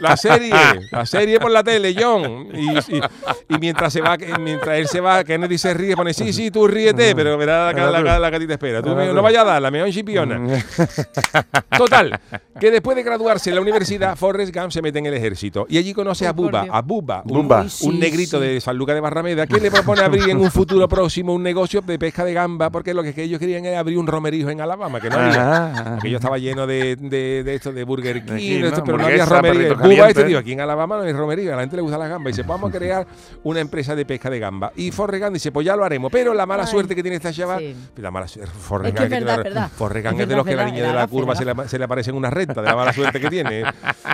La 0.00 0.16
serie. 0.16 0.54
La 0.90 1.04
serie 1.06 1.38
por 1.40 1.50
la 1.50 1.62
tele, 1.64 1.94
John. 1.98 2.48
Y, 2.54 2.78
y- 2.96 3.00
y 3.48 3.58
mientras 3.58 3.92
se 3.92 4.00
va, 4.00 4.16
mientras 4.40 4.78
él 4.78 4.88
se 4.88 5.00
va, 5.00 5.24
Kennedy 5.24 5.58
se 5.58 5.74
ríe, 5.74 5.96
pone, 5.96 6.12
sí, 6.14 6.32
sí, 6.32 6.50
tú 6.50 6.66
ríete, 6.66 7.14
pero 7.14 7.36
verás 7.38 7.74
la, 7.74 7.90
la, 7.90 8.00
la, 8.02 8.18
la 8.18 8.30
que 8.30 8.36
a 8.36 8.38
ti 8.40 8.46
te 8.46 8.52
espera. 8.54 8.82
Tú 8.82 8.94
no 8.94 9.22
vayas 9.22 9.42
a 9.42 9.46
dar, 9.46 9.62
la 9.62 9.70
mejor 9.70 9.90
chipiona. 9.90 10.40
Total, 11.76 12.18
que 12.60 12.70
después 12.70 12.96
de 12.96 13.02
graduarse 13.02 13.50
en 13.50 13.56
la 13.56 13.62
universidad, 13.62 14.16
Forrest 14.16 14.54
Gump 14.54 14.70
se 14.70 14.82
mete 14.82 14.98
en 14.98 15.06
el 15.06 15.14
ejército. 15.14 15.66
Y 15.68 15.78
allí 15.78 15.92
conoce 15.94 16.26
a 16.26 16.32
Dios. 16.32 16.50
a 16.70 16.82
Buba, 16.82 17.22
un, 17.24 17.32
Bumba. 17.38 17.66
un 17.82 17.98
negrito 17.98 18.38
sí. 18.40 18.46
de 18.46 18.60
San 18.60 18.76
Lucas 18.76 18.94
de 18.94 19.00
Barrameda, 19.00 19.46
que 19.46 19.58
le 19.60 19.70
propone 19.70 20.02
abrir 20.02 20.28
en 20.30 20.35
un 20.36 20.50
futuro 20.50 20.88
próximo 20.88 21.34
un 21.34 21.42
negocio 21.42 21.80
de 21.82 21.98
pesca 21.98 22.24
de 22.24 22.32
gamba, 22.32 22.70
porque 22.70 22.94
lo 22.94 23.02
que, 23.02 23.12
que 23.14 23.22
ellos 23.22 23.38
querían 23.38 23.64
era 23.64 23.78
abrir 23.80 23.98
un 23.98 24.06
romerijo 24.06 24.50
en 24.50 24.60
Alabama, 24.60 25.00
que 25.00 25.08
no 25.10 25.16
había. 25.16 25.96
Aquello 25.96 26.16
estaba 26.16 26.38
lleno 26.38 26.66
de, 26.66 26.96
de, 26.96 27.42
de 27.44 27.54
esto, 27.54 27.72
de 27.72 27.84
Burger 27.84 28.24
King, 28.24 28.32
Aquí, 28.34 28.60
pero 28.84 28.98
no 28.98 29.06
había 29.06 29.26
perrito 29.26 29.76
Cuba 29.76 30.08
este 30.08 30.24
tío, 30.24 30.38
aquí 30.38 30.52
en 30.52 30.60
Alabama 30.60 30.96
no 30.98 31.02
hay 31.02 31.12
romería, 31.12 31.52
a 31.52 31.56
la 31.56 31.62
gente 31.62 31.76
le 31.76 31.82
gusta 31.82 31.98
la 31.98 32.08
gamba. 32.08 32.30
Y 32.30 32.32
dice, 32.32 32.42
vamos 32.42 32.70
a 32.70 32.76
crear 32.78 33.06
una 33.42 33.60
empresa 33.60 33.94
de 33.94 34.04
pesca 34.04 34.30
de 34.30 34.38
gamba. 34.38 34.72
Y 34.76 34.90
Forrest 34.90 35.22
Gump 35.24 35.34
dice, 35.34 35.52
pues 35.52 35.64
ya 35.66 35.76
lo 35.76 35.84
haremos. 35.84 36.10
Pero 36.12 36.34
la 36.34 36.46
mala 36.46 36.64
Ay, 36.64 36.68
suerte 36.70 36.94
que 36.94 37.02
tiene 37.02 37.16
esta 37.16 37.32
chava, 37.32 37.58
sí. 37.58 37.74
la 37.96 38.10
mala 38.10 38.28
suerte, 38.28 38.52
Forrest 38.58 38.94
Es 38.96 39.00
que 39.00 39.04
Gump 39.08 39.12
es 39.12 39.18
que 39.18 39.24
verdad, 39.24 39.34
tiene- 39.42 39.48
es 39.48 39.54
verdad. 39.54 39.70
Es 40.16 40.20
es 40.22 40.28
de 40.28 40.36
los 40.36 40.44
que 40.44 40.50
la 40.52 40.56
verdad, 40.56 40.66
niña 40.66 40.76
de 40.76 40.80
verdad, 40.82 40.94
la 40.94 41.00
la 41.00 41.06
curva 41.08 41.36
se 41.36 41.44
la 41.44 41.54
le, 41.54 41.68
se 41.68 41.78
le 41.78 41.84
aparece 41.84 42.10
en 42.10 42.16
una 42.16 42.30
recta, 42.30 42.60
de 42.62 42.68
la 42.68 42.76
mala 42.76 42.92
suerte 42.92 43.20
que 43.20 43.28
tiene. 43.30 43.64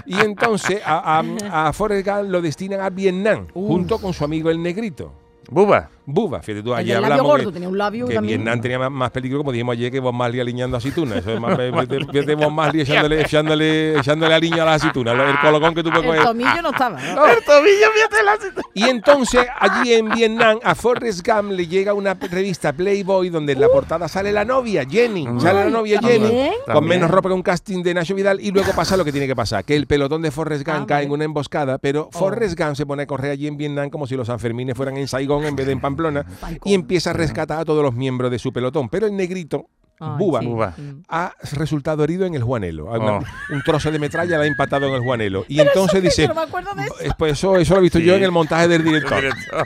Y 0.07 0.21
entonces 0.21 0.81
a, 0.85 1.21
a, 1.51 1.69
a 1.69 1.73
Forrest 1.73 2.07
Gump 2.07 2.31
lo 2.31 2.41
destinan 2.43 2.81
a 2.81 2.91
Vietnam, 2.91 3.47
junto 3.53 3.99
con 3.99 4.13
su 4.13 4.25
amigo 4.25 4.51
el 4.51 4.63
negrito. 4.63 5.13
Buba. 5.51 5.91
Buba, 6.05 6.41
fíjate 6.43 6.63
tú, 6.65 6.71
El 6.73 6.79
allí 6.81 6.89
del 6.91 7.01
labio 7.01 7.13
hablamos 7.15 7.31
gordo, 7.33 7.47
que- 7.49 7.53
tenía 7.55 7.69
un 7.69 7.79
labio 7.79 8.09
que 8.09 8.15
también. 8.15 8.41
Vietnam 8.41 8.61
tenía 8.61 8.79
más, 8.79 8.91
más 8.91 9.11
peligro, 9.13 9.39
como 9.39 9.53
dijimos 9.53 9.75
ayer, 9.75 9.91
que 9.93 10.01
Bob 10.01 10.13
Marley 10.13 10.41
aliñando 10.41 10.77
aceitunas. 10.77 11.19
Eso 11.19 11.33
es 11.35 11.41
más, 11.41 11.57
vete, 11.57 11.99
vete 12.13 12.35
Bob 12.35 12.51
Marley 12.51 12.81
echándole, 12.83 13.21
echándole, 13.21 13.99
echándole 13.99 14.35
aliño 14.35 14.63
a 14.63 14.67
las 14.67 14.77
aceitunas, 14.83 15.15
el 15.17 15.39
colocón 15.41 15.75
que 15.75 15.83
tú 15.83 15.91
puedes 15.91 16.05
El 16.05 16.11
coger. 16.17 16.25
tomillo 16.25 16.63
no 16.63 16.71
estaba. 16.71 17.01
¿no? 17.01 17.27
El 17.27 17.45
tobillo, 17.45 17.87
fíjate 17.95 18.23
la 18.25 18.37
cita. 18.37 18.63
Y 18.75 18.85
entonces 18.85 19.47
allí 19.61 19.93
en 19.95 20.09
Vietnam 20.11 20.59
a 20.65 20.75
Forrest 20.75 21.27
Gump 21.27 21.53
le 21.53 21.67
llega 21.67 21.95
una 21.95 22.15
revista 22.15 22.73
Playboy 22.73 23.29
donde 23.29 23.53
en 23.53 23.61
la 23.61 23.69
portada 23.69 24.09
sale 24.09 24.33
la 24.33 24.45
novia, 24.45 24.85
Jenny. 24.89 25.27
Sale 25.39 25.65
la 25.65 25.71
novia 25.71 26.01
¿también? 26.01 26.23
Jenny 26.23 26.51
con 26.67 26.75
También. 26.75 26.89
menos 27.01 27.11
ropa 27.11 27.29
que 27.29 27.35
un 27.35 27.43
casting 27.43 27.83
de 27.83 27.95
Nacho 27.95 28.15
Vidal 28.15 28.41
y 28.41 28.51
luego 28.51 28.73
pasa 28.75 28.97
lo 28.97 29.05
que 29.05 29.13
tiene 29.13 29.27
que 29.27 29.37
pasar, 29.37 29.65
que 29.65 29.77
el 29.77 29.87
pelotón 29.87 30.23
de 30.23 30.31
Forrest 30.31 30.67
Gump 30.67 30.79
Ah, 30.83 30.87
cae 30.87 31.05
en 31.05 31.11
una 31.13 31.25
emboscada, 31.25 31.79
pero 31.79 32.09
Forrest 32.11 32.59
Gump 32.59 32.75
se 32.75 32.87
pone 32.87 33.03
a 33.05 33.07
correr 33.07 33.31
allí 33.33 33.47
en 33.47 33.57
Vietnam 33.57 33.89
como 33.91 34.07
si 34.07 34.17
los 34.17 34.27
Sanfermines 34.27 34.77
fueran 34.77 34.97
en 34.97 35.07
Saigón 35.07 35.45
en 35.45 35.55
vez 35.55 35.67
de 35.67 35.73
en 35.73 35.81
Pamplona 35.97 36.27
y 36.65 36.75
empieza 36.75 37.11
a 37.11 37.13
rescatar 37.13 37.61
a 37.61 37.65
todos 37.65 37.83
los 37.83 37.95
miembros 37.95 38.31
de 38.31 38.39
su 38.39 38.53
pelotón. 38.53 38.89
Pero 38.89 39.07
el 39.07 39.17
negrito, 39.17 39.67
Ay, 40.01 40.09
Buba, 40.19 40.41
sí. 40.41 40.47
Buba. 40.47 40.75
Mm. 40.77 41.03
ha 41.09 41.33
resultado 41.53 42.03
herido 42.05 42.27
en 42.27 42.35
el 42.35 42.43
Juanelo. 42.43 42.87
Una- 42.87 43.13
Oh. 43.19 43.23
Un 43.51 43.63
trozo 43.63 43.91
de 43.93 43.99
metralla 43.99 44.39
le 44.39 44.45
ha 44.45 44.47
empatado 44.47 44.87
en 44.89 44.95
el 44.95 45.01
Juanelo. 45.01 45.45
Y 45.49 45.61
entonces 45.61 46.01
que 46.01 46.09
dice... 46.09 46.23
yo 46.23 46.29
no 46.29 46.35
me 46.35 46.41
acuerdo 46.43 46.71
de 46.75 46.83
eso. 46.85 46.95
"Eh, 47.01 47.11
Pues 47.17 47.33
eso, 47.35 47.57
eso 47.57 47.75
lo 47.75 47.81
he 47.81 47.83
visto 47.83 47.99
yo 47.99 48.13
Sí. 48.15 48.19
en 48.19 48.25
el 48.25 48.33
montaje 48.33 48.67
del 48.69 48.83
director. 48.83 49.21
Directo. 49.21 49.57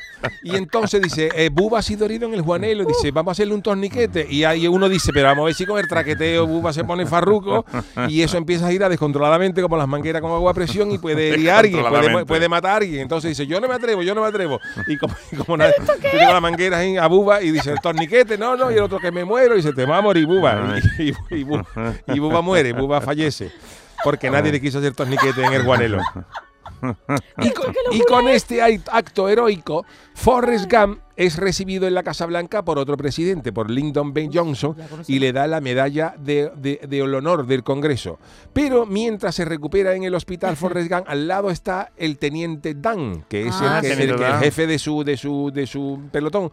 Y 0.43 0.57
entonces 0.57 1.01
dice, 1.01 1.31
eh, 1.35 1.49
Buba 1.51 1.79
ha 1.79 1.83
sido 1.83 2.05
herido 2.05 2.27
en 2.29 2.35
el 2.35 2.43
Juanelo. 2.43 2.85
Dice, 2.85 3.11
vamos 3.13 3.31
a 3.31 3.33
hacerle 3.33 3.55
un 3.55 3.63
torniquete. 3.63 4.27
Y 4.29 4.45
ahí 4.45 4.67
uno 4.69 4.89
dice, 4.89 5.11
pero 5.15 5.29
vamos 5.29 5.43
a 5.43 5.47
ver 5.47 5.55
si 5.55 5.65
con 5.65 5.79
el 5.79 5.89
traqueteo 5.89 6.47
Buba 6.47 6.73
se 6.73 6.85
pone 6.85 7.07
farruco. 7.07 7.65
Y 8.09 8.21
eso 8.23 8.37
empieza 8.37 8.67
a 8.67 8.71
girar 8.71 8.91
descontroladamente 8.91 9.63
como 9.63 9.77
las 9.77 9.89
mangueras 9.89 10.21
con 10.23 10.33
agua 10.33 10.51
a 10.51 10.55
presión 10.55 10.91
y 10.91 10.99
puede 10.99 11.31
herir 11.31 11.51
a 11.51 11.59
alguien, 11.61 11.85
puede, 11.89 12.27
puede 12.27 12.49
matar 12.49 12.73
a 12.73 12.77
alguien. 12.77 13.01
Entonces 13.01 13.31
dice, 13.31 13.47
yo 13.47 13.61
no 13.61 13.69
me 13.69 13.75
atrevo, 13.75 14.03
yo 14.03 14.15
no 14.15 14.21
me 14.23 14.29
atrevo. 14.29 14.61
Y 14.87 14.97
como, 14.99 15.15
y 15.33 15.37
como 15.37 15.57
nadie, 15.57 15.75
yo 15.79 16.11
tengo 16.19 16.33
la 16.33 16.41
manguera 16.41 16.81
a 17.03 17.07
Buba 17.07 17.43
y 17.43 17.51
dice, 17.53 17.71
el 17.73 17.81
torniquete, 17.81 18.37
no, 18.37 18.57
no. 18.57 18.71
Y 18.71 18.75
el 18.75 18.83
otro 18.83 18.99
que 18.99 19.11
me 19.11 19.25
muero. 19.25 19.55
Y 19.55 19.59
dice, 19.59 19.73
te 19.73 19.87
va 19.87 19.99
a 19.99 20.03
morir 20.03 20.16
Buba. 20.25 20.77
Y, 20.99 21.09
y, 21.11 21.15
y 21.31 21.43
Buba, 21.45 21.65
y 22.07 22.19
Buba 22.19 22.41
muere, 22.43 22.73
Buba 22.73 23.01
fallece. 23.01 23.51
Porque 24.05 24.31
nadie 24.31 24.53
le 24.53 24.61
quiso 24.61 24.79
hacer 24.79 24.95
torniquete 24.95 25.43
en 25.45 25.53
el 25.53 25.63
Juanelo. 25.65 26.01
Y 27.39 27.51
con, 27.53 27.75
y 27.93 28.01
con 28.03 28.29
este 28.29 28.61
acto 28.93 29.29
heroico, 29.29 29.85
Forrest 30.15 30.71
Gump 30.71 31.01
es 31.17 31.37
recibido 31.39 31.87
en 31.87 31.95
la 31.95 32.03
Casa 32.03 32.27
Blanca 32.27 32.63
por 32.63 32.79
otro 32.79 32.97
presidente, 32.99 33.51
por 33.53 33.71
Lyndon 33.71 34.13
B. 34.13 34.29
Johnson, 34.33 34.77
y 35.07 35.19
le 35.19 35.33
da 35.33 35.47
la 35.47 35.63
medalla 35.63 36.15
de, 36.19 36.53
de- 36.57 36.81
de 36.87 37.03
honor 37.03 37.47
del 37.47 37.63
Congreso. 37.63 38.19
Pero 38.53 38.85
mientras 38.85 39.35
se 39.35 39.47
recupera 39.47 39.95
en 39.95 40.05
el 40.05 40.15
hospital 40.15 40.57
Forrest 40.57 40.91
Gump, 40.91 41.05
al 41.09 41.27
lado 41.27 41.51
está 41.51 41.93
el 41.97 42.19
teniente 42.19 42.75
Dan, 42.77 43.25
que 43.29 43.47
es 43.49 43.55
Ah, 43.59 43.81
el, 43.83 43.89
que- 43.89 43.97
sí. 43.97 44.03
el 44.03 44.09
que- 44.09 44.15
el 44.15 44.21
Dan. 44.21 44.41
jefe 44.43 44.67
de 44.67 44.79
su, 44.79 45.03
de 45.03 45.17
su, 45.17 45.51
de 45.55 45.67
su 45.67 46.01
pelotón. 46.13 46.53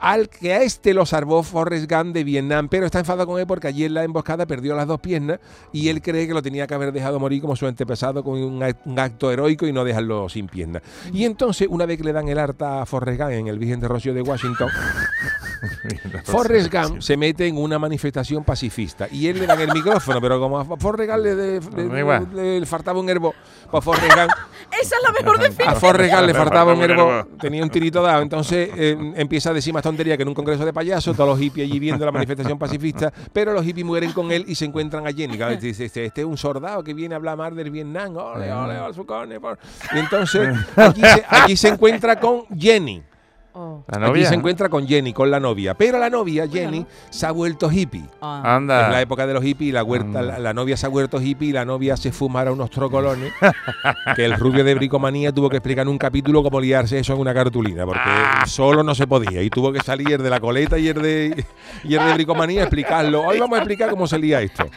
Al 0.00 0.30
que 0.30 0.54
a 0.54 0.62
este 0.62 0.94
lo 0.94 1.04
salvó 1.04 1.42
Forrest 1.42 1.90
Gump 1.90 2.14
de 2.14 2.24
Vietnam, 2.24 2.68
pero 2.70 2.86
está 2.86 3.00
enfadado 3.00 3.26
con 3.26 3.38
él 3.38 3.46
porque 3.46 3.68
allí 3.68 3.84
en 3.84 3.92
la 3.92 4.02
emboscada 4.02 4.46
perdió 4.46 4.74
las 4.74 4.86
dos 4.86 4.98
piernas 5.00 5.40
y 5.72 5.88
él 5.88 6.00
cree 6.00 6.26
que 6.26 6.32
lo 6.32 6.40
tenía 6.42 6.66
que 6.66 6.72
haber 6.74 6.90
dejado 6.90 7.20
morir 7.20 7.42
como 7.42 7.54
su 7.54 7.66
antepasado 7.66 8.24
con 8.24 8.42
un, 8.42 8.60
act- 8.62 8.78
un 8.86 8.98
acto 8.98 9.30
heroico 9.30 9.66
y 9.66 9.72
no 9.72 9.84
dejarlo 9.84 10.28
sin 10.30 10.46
piernas. 10.46 10.82
Y 11.12 11.24
entonces, 11.26 11.68
una 11.70 11.84
vez 11.84 11.98
que 11.98 12.04
le 12.04 12.12
dan 12.14 12.28
el 12.28 12.38
harta 12.38 12.80
a 12.82 12.86
Forrest 12.86 13.20
Gump 13.20 13.32
en 13.32 13.48
el 13.48 13.58
Virgen 13.58 13.78
de 13.80 13.88
Rocío 13.88 14.14
de 14.14 14.22
Washington, 14.22 14.68
Forrest 16.24 16.72
Gump 16.72 17.00
se 17.00 17.16
mete 17.16 17.46
en 17.46 17.56
una 17.56 17.78
manifestación 17.78 18.44
pacifista 18.44 19.06
y 19.10 19.26
él 19.26 19.38
le 19.38 19.46
dan 19.46 19.60
el 19.60 19.72
micrófono, 19.72 20.20
pero 20.20 20.38
como 20.40 20.58
a 20.58 20.64
Forrest 20.76 21.10
Gump 21.10 21.24
le, 21.24 21.34
le- 21.34 21.60
le- 21.60 21.88
Da 22.20 22.26
le- 22.34 22.60
le 22.60 22.66
faltaba 22.66 22.98
un 23.00 23.08
herbo, 23.08 23.34
pues 23.70 23.84
Forrest 23.84 24.14
Gump 24.14 24.30
Esa 24.80 24.96
es 24.96 25.02
la 25.02 25.12
mejor 25.12 25.38
a 25.40 25.42
definición. 25.42 25.76
Forrest 25.80 26.14
Gump 26.14 26.26
le 26.26 26.34
faltaba 26.34 26.72
un 26.72 26.82
herbo, 26.82 27.26
tenía 27.40 27.62
un 27.62 27.70
tirito 27.70 28.02
dado, 28.02 28.22
entonces 28.22 28.70
eh, 28.76 29.12
empieza 29.16 29.50
a 29.50 29.52
decir 29.52 29.72
más 29.74 29.82
tontería 29.82 30.16
que 30.16 30.22
en 30.22 30.28
un 30.28 30.34
congreso 30.34 30.64
de 30.64 30.72
payasos, 30.72 31.16
todos 31.16 31.28
los 31.30 31.38
hippies 31.38 31.68
allí 31.68 31.78
viendo 31.78 32.04
la 32.04 32.12
manifestación 32.12 32.58
pacifista, 32.58 33.12
pero 33.32 33.52
los 33.52 33.64
hippies 33.64 33.84
mueren 33.86 34.12
con 34.12 34.30
él 34.32 34.44
y 34.46 34.54
se 34.54 34.64
encuentran 34.64 35.06
a 35.06 35.12
Jenny. 35.12 35.36
Dice, 35.60 35.84
este, 35.86 36.04
este 36.04 36.20
es 36.22 36.26
un 36.26 36.36
soldado 36.36 36.82
que 36.84 36.94
viene 36.94 37.14
a 37.14 37.16
hablar 37.16 37.36
mal 37.36 37.54
del 37.54 37.70
Vietnam, 37.70 38.16
ole, 38.16 38.52
ole, 38.52 38.78
ole, 38.78 38.94
su 38.94 39.04
cone, 39.04 39.40
por-". 39.40 39.58
Y 39.94 39.98
entonces 39.98 40.56
aquí 40.76 41.00
se, 41.00 41.24
aquí 41.28 41.56
se 41.56 41.68
encuentra 41.68 42.18
con 42.18 42.44
Jenny. 42.56 43.02
Oh. 43.52 43.82
La 43.88 43.98
Aquí 43.98 44.06
novia. 44.06 44.28
se 44.28 44.34
encuentra 44.34 44.68
con 44.68 44.86
Jenny, 44.86 45.12
con 45.12 45.30
la 45.30 45.40
novia. 45.40 45.74
Pero 45.74 45.98
la 45.98 46.08
novia, 46.08 46.46
Jenny, 46.48 46.86
se 47.10 47.26
ha 47.26 47.32
vuelto 47.32 47.70
hippie. 47.70 48.04
Ah. 48.20 48.56
Anda. 48.56 48.86
En 48.86 48.92
la 48.92 49.00
época 49.00 49.26
de 49.26 49.34
los 49.34 49.42
hippies, 49.42 49.74
la, 49.74 49.82
huerta, 49.82 50.22
la, 50.22 50.38
la 50.38 50.54
novia 50.54 50.76
se 50.76 50.86
ha 50.86 50.88
vuelto 50.88 51.20
hippie 51.20 51.48
y 51.48 51.52
la 51.52 51.64
novia 51.64 51.96
se 51.96 52.12
fumara 52.12 52.52
unos 52.52 52.70
trocolones. 52.70 53.32
que 54.16 54.24
el 54.24 54.34
rubio 54.34 54.62
de 54.62 54.74
bricomanía 54.74 55.32
tuvo 55.32 55.48
que 55.50 55.56
explicar 55.56 55.82
en 55.82 55.88
un 55.88 55.98
capítulo 55.98 56.42
cómo 56.42 56.60
liarse 56.60 56.98
eso 56.98 57.14
en 57.14 57.20
una 57.20 57.34
cartulina, 57.34 57.84
porque 57.84 58.10
solo 58.46 58.82
no 58.82 58.94
se 58.94 59.06
podía. 59.06 59.42
Y 59.42 59.50
tuvo 59.50 59.72
que 59.72 59.80
salir 59.80 60.12
el 60.12 60.22
de 60.22 60.30
la 60.30 60.40
coleta 60.40 60.78
y 60.78 60.88
el 60.88 61.02
de, 61.02 61.44
y 61.84 61.94
el 61.94 62.04
de 62.06 62.14
bricomanía 62.14 62.60
a 62.60 62.64
explicarlo. 62.64 63.22
Hoy 63.26 63.40
vamos 63.40 63.56
a 63.56 63.62
explicar 63.62 63.90
cómo 63.90 64.06
se 64.06 64.18
lía 64.18 64.40
esto. 64.40 64.64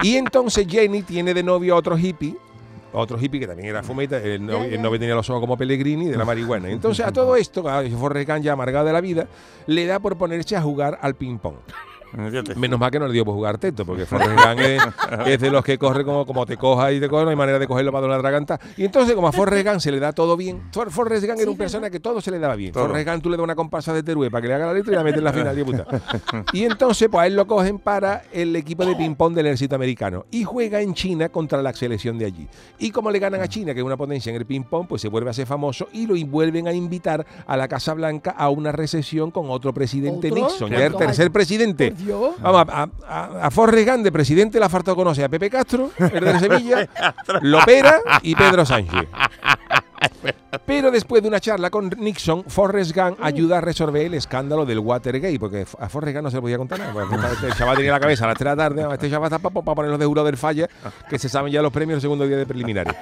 Y 0.00 0.16
entonces 0.16 0.66
Jenny 0.68 1.02
tiene 1.02 1.34
de 1.34 1.42
novio 1.42 1.74
a 1.74 1.78
otro 1.78 1.98
hippie. 1.98 2.36
Otro 3.00 3.16
hippie 3.20 3.38
que 3.38 3.46
también 3.46 3.68
era 3.68 3.82
fumeta, 3.84 4.18
el 4.18 4.44
novio, 4.44 4.64
el 4.64 4.82
novio 4.82 4.98
tenía 4.98 5.14
los 5.14 5.30
ojos 5.30 5.40
como 5.40 5.56
Pellegrini 5.56 6.06
de 6.06 6.16
la 6.16 6.24
marihuana. 6.24 6.68
Entonces 6.68 7.06
a 7.06 7.12
todo 7.12 7.36
esto, 7.36 7.68
a 7.68 7.84
Forrest 7.84 8.28
Gump 8.28 8.42
ya 8.42 8.54
amargado 8.54 8.86
de 8.86 8.92
la 8.92 9.00
vida, 9.00 9.28
le 9.66 9.86
da 9.86 10.00
por 10.00 10.16
ponerse 10.18 10.56
a 10.56 10.62
jugar 10.62 10.98
al 11.00 11.14
ping-pong. 11.14 11.58
Menos 12.56 12.78
mal 12.80 12.90
que 12.90 12.98
no 12.98 13.06
le 13.06 13.12
dio 13.12 13.24
por 13.24 13.34
jugar 13.34 13.58
teto, 13.58 13.84
porque 13.84 14.06
Forrest 14.06 14.30
Gump 14.32 14.60
es, 14.60 14.82
es 15.26 15.40
de 15.40 15.50
los 15.50 15.64
que 15.64 15.78
corre 15.78 16.04
como, 16.04 16.24
como 16.26 16.46
te 16.46 16.56
coja 16.56 16.92
y 16.92 17.00
te 17.00 17.08
coge, 17.08 17.24
no 17.24 17.30
hay 17.30 17.36
manera 17.36 17.58
de 17.58 17.66
cogerlo 17.66 17.92
para 17.92 18.06
una 18.06 18.18
traganta. 18.18 18.58
Y 18.76 18.84
entonces, 18.84 19.14
como 19.14 19.28
a 19.28 19.32
Forrest 19.32 19.66
Gump 19.66 19.80
se 19.80 19.90
le 19.92 20.00
da 20.00 20.12
todo 20.12 20.36
bien, 20.36 20.62
For- 20.72 20.90
Forrest 20.90 21.26
Gump 21.26 21.40
era 21.40 21.50
un 21.50 21.56
persona 21.56 21.90
que 21.90 22.00
todo 22.00 22.20
se 22.20 22.30
le 22.30 22.38
daba 22.38 22.54
bien. 22.56 22.72
Todo. 22.72 22.86
Forrest 22.86 23.08
Gump 23.08 23.22
tú 23.22 23.30
le 23.30 23.36
das 23.36 23.44
una 23.44 23.54
comparsa 23.54 23.92
de 23.92 24.02
Teruel 24.02 24.30
para 24.30 24.42
que 24.42 24.48
le 24.48 24.54
haga 24.54 24.66
la 24.66 24.72
letra 24.74 24.92
y 24.92 24.96
la 24.96 25.04
mete 25.04 25.18
en 25.18 25.24
la 25.24 25.32
final. 25.32 25.58
y 25.58 25.64
puta. 25.64 25.86
Y 26.52 26.64
entonces, 26.64 27.08
pues 27.10 27.22
a 27.22 27.26
él 27.26 27.36
lo 27.36 27.46
cogen 27.46 27.78
para 27.78 28.22
el 28.32 28.54
equipo 28.56 28.84
de 28.86 28.94
ping-pong 28.96 29.34
del 29.34 29.46
ejército 29.46 29.74
americano. 29.76 30.26
Y 30.30 30.44
juega 30.44 30.80
en 30.80 30.94
China 30.94 31.28
contra 31.28 31.60
la 31.62 31.72
selección 31.74 32.18
de 32.18 32.24
allí. 32.26 32.48
Y 32.78 32.90
como 32.90 33.10
le 33.10 33.18
ganan 33.18 33.40
a 33.42 33.48
China, 33.48 33.74
que 33.74 33.80
es 33.80 33.86
una 33.86 33.96
potencia 33.96 34.30
en 34.30 34.36
el 34.36 34.46
ping-pong, 34.46 34.86
pues 34.88 35.02
se 35.02 35.08
vuelve 35.08 35.30
a 35.30 35.32
ser 35.32 35.46
famoso 35.46 35.88
y 35.92 36.06
lo 36.06 36.14
vuelven 36.28 36.66
a 36.68 36.72
invitar 36.72 37.24
a 37.46 37.56
la 37.56 37.68
Casa 37.68 37.94
Blanca 37.94 38.30
a 38.30 38.48
una 38.50 38.72
recesión 38.72 39.30
con 39.30 39.50
otro 39.50 39.72
presidente 39.72 40.30
¿Otro? 40.30 40.42
Nixon. 40.44 40.70
Ya 40.70 40.86
el 40.86 40.94
tercer 40.96 41.30
presidente. 41.30 41.94
Dios. 41.98 42.34
Vamos, 42.40 42.66
a, 42.72 42.88
a, 43.06 43.46
a- 43.46 43.50
Forrest 43.50 43.88
Gump 43.88 44.04
de 44.04 44.12
presidente 44.12 44.58
le 44.58 44.64
ha 44.64 44.68
faltado 44.68 44.96
conocer 44.96 45.24
a 45.24 45.28
Pepe 45.28 45.50
Castro, 45.50 45.90
el 45.98 46.24
de 46.24 46.38
Sevilla, 46.38 46.88
Lopera 47.42 47.98
y 48.22 48.34
Pedro 48.34 48.64
Sánchez. 48.64 49.06
Pero 50.64 50.90
después 50.90 51.22
de 51.22 51.28
una 51.28 51.40
charla 51.40 51.70
con 51.70 51.90
Nixon, 51.98 52.44
Forrest 52.46 52.94
Gump 52.94 53.18
ayuda 53.22 53.58
a 53.58 53.60
resolver 53.60 54.06
el 54.06 54.14
escándalo 54.14 54.64
del 54.64 54.78
Watergate, 54.78 55.38
porque 55.38 55.66
a 55.78 55.88
Forrest 55.88 56.14
Gump 56.14 56.24
no 56.24 56.30
se 56.30 56.36
le 56.36 56.40
podía 56.42 56.58
contar 56.58 56.78
nada. 56.78 56.92
porque 56.92 57.14
Este 57.46 57.52
chaval 57.58 57.76
tenía 57.76 57.92
la 57.92 58.00
cabeza 58.00 58.24
a 58.24 58.28
las 58.28 58.38
3 58.38 58.50
de 58.52 58.56
la 58.56 58.62
tarde, 58.62 58.86
este 58.94 59.10
chaval 59.10 59.32
está 59.32 59.38
para 59.50 59.74
poner 59.74 59.90
los 59.90 59.98
de 60.00 60.06
jurado 60.06 60.26
del 60.26 60.36
falla, 60.36 60.68
que 61.08 61.18
se 61.18 61.28
saben 61.28 61.52
ya 61.52 61.62
los 61.62 61.72
premios 61.72 61.96
el 61.96 62.00
segundo 62.02 62.26
día 62.26 62.36
de 62.36 62.46
preliminares. 62.46 62.94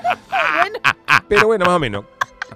Pero 1.28 1.46
bueno, 1.48 1.64
más 1.66 1.74
o 1.76 1.78
menos. 1.78 2.04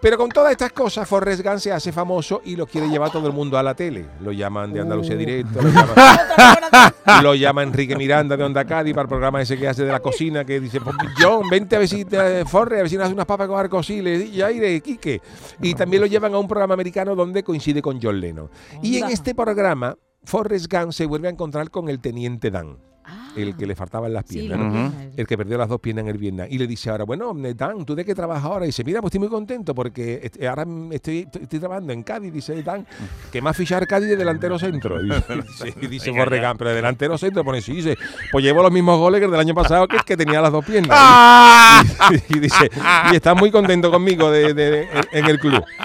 Pero 0.01 0.17
con 0.17 0.29
todas 0.31 0.53
estas 0.53 0.73
cosas, 0.73 1.09
Forrest 1.09 1.43
Gump 1.45 1.59
se 1.59 1.73
hace 1.73 1.93
famoso 1.93 2.41
y 2.45 2.57
lo 2.57 2.67
quiere 2.67 2.89
llevar 2.89 3.11
todo 3.11 3.27
el 3.27 3.33
mundo 3.33 3.59
a 3.59 3.63
la 3.63 3.75
tele. 3.75 4.07
Lo 4.21 4.33
llaman 4.33 4.73
de 4.73 4.81
Andalucía 4.81 5.17
Directo, 5.17 5.61
lo 5.63 5.69
llaman, 5.69 6.95
lo 7.23 7.35
llama 7.35 7.63
Enrique 7.63 7.97
Miranda 7.97 8.37
de 8.37 8.45
Onda 8.45 8.65
Cádiz 8.65 8.95
para 8.95 9.03
el 9.03 9.09
programa 9.09 9.43
ese 9.43 9.59
que 9.59 9.69
hace 9.69 9.85
de 9.85 9.93
la 9.93 10.01
cocina, 10.01 10.45
que 10.45 10.59
dice, 10.61 10.81
"Pues, 10.81 10.97
John, 11.19 11.49
vente 11.51 11.77
a 11.77 11.81
ver 11.81 11.89
si 11.89 12.05
te, 12.05 12.45
Forrest, 12.47 12.79
a 12.79 12.83
ver 12.83 12.89
si 12.91 12.97
hace 12.97 13.13
unas 13.13 13.27
papas 13.27 13.49
con 13.49 13.59
arcosiles, 13.59 14.31
y 14.31 14.43
aire, 14.43 14.81
Quique. 14.81 15.21
Y 15.61 15.75
también 15.75 16.01
lo 16.01 16.07
llevan 16.07 16.35
a 16.35 16.39
un 16.39 16.49
programa 16.49 16.75
americano 16.75 17.15
donde 17.15 17.43
coincide 17.43 17.83
con 17.83 18.01
John 18.01 18.21
Lennon. 18.21 18.51
Y 18.83 18.99
en 18.99 19.09
este 19.11 19.35
programa, 19.35 19.97
Forrest 20.25 20.73
Gump 20.73 20.93
se 20.93 21.07
vuelve 21.07 21.29
a 21.29 21.31
encontrar 21.31 21.71
con 21.71 21.89
el 21.89 22.01
teniente 22.01 22.51
Dan, 22.51 22.79
Ah, 23.05 23.31
el 23.37 23.57
que 23.57 23.67
le 23.67 23.75
faltaban 23.75 24.13
las 24.13 24.25
piernas. 24.25 24.93
el 25.17 25.27
que 25.27 25.37
perdió 25.37 25.57
las 25.59 25.69
dos 25.69 25.81
piernas 25.81 26.03
en 26.05 26.11
el 26.11 26.19
Vietnam. 26.19 26.47
Y 26.51 26.59
le 26.59 26.67
dice 26.67 26.91
ahora, 26.91 27.05
bueno, 27.05 27.33
Dan, 27.57 27.85
¿tú 27.85 27.95
de 27.95 28.05
qué 28.05 28.15
trabajas 28.15 28.45
ahora? 28.45 28.65
Y 28.65 28.69
dice, 28.69 28.85
mira, 28.85 29.01
pues 29.01 29.11
estoy 29.11 29.21
muy 29.21 29.29
contento 29.29 29.75
porque 29.75 30.21
est- 30.23 30.43
ahora 30.45 30.65
estoy, 30.93 31.27
estoy 31.41 31.59
trabajando 31.59 31.93
en 31.93 32.03
Cádiz. 32.03 32.33
Dice 32.33 32.63
Dan, 32.63 32.87
que 33.33 33.41
más 33.43 33.57
fichar 33.57 33.87
Cádiz 33.87 34.09
de 34.11 34.17
delantero 34.17 34.59
centro. 34.59 35.01
Y 35.03 35.09
dice, 35.11 35.75
y 35.81 35.87
dice 35.87 36.11
Gump, 36.13 36.59
pero 36.59 36.71
de 36.71 36.77
delantero 36.77 37.17
centro. 37.19 37.43
Pone, 37.45 37.61
sí, 37.63 37.73
dice, 37.73 37.97
pues 38.31 38.45
llevo 38.45 38.63
los 38.63 38.71
mismos 38.73 38.99
goles 38.99 39.19
que 39.21 39.25
el 39.25 39.31
del 39.31 39.41
año 39.41 39.55
pasado, 39.55 39.89
que 39.89 39.97
es 39.97 40.05
que 40.05 40.17
tenía 40.17 40.41
las 40.41 40.53
dos 40.53 40.65
piernas. 40.65 40.97
¡Ah! 41.01 41.83
Y, 42.29 42.37
y 42.37 42.41
dice, 42.41 42.71
y 43.13 43.17
está 43.17 43.35
muy 43.35 43.51
contento 43.51 43.91
conmigo 43.91 44.31
de, 44.31 44.53
de- 44.55 44.71
de- 44.71 44.89
en 45.13 45.25
el 45.27 45.39
club. 45.39 45.65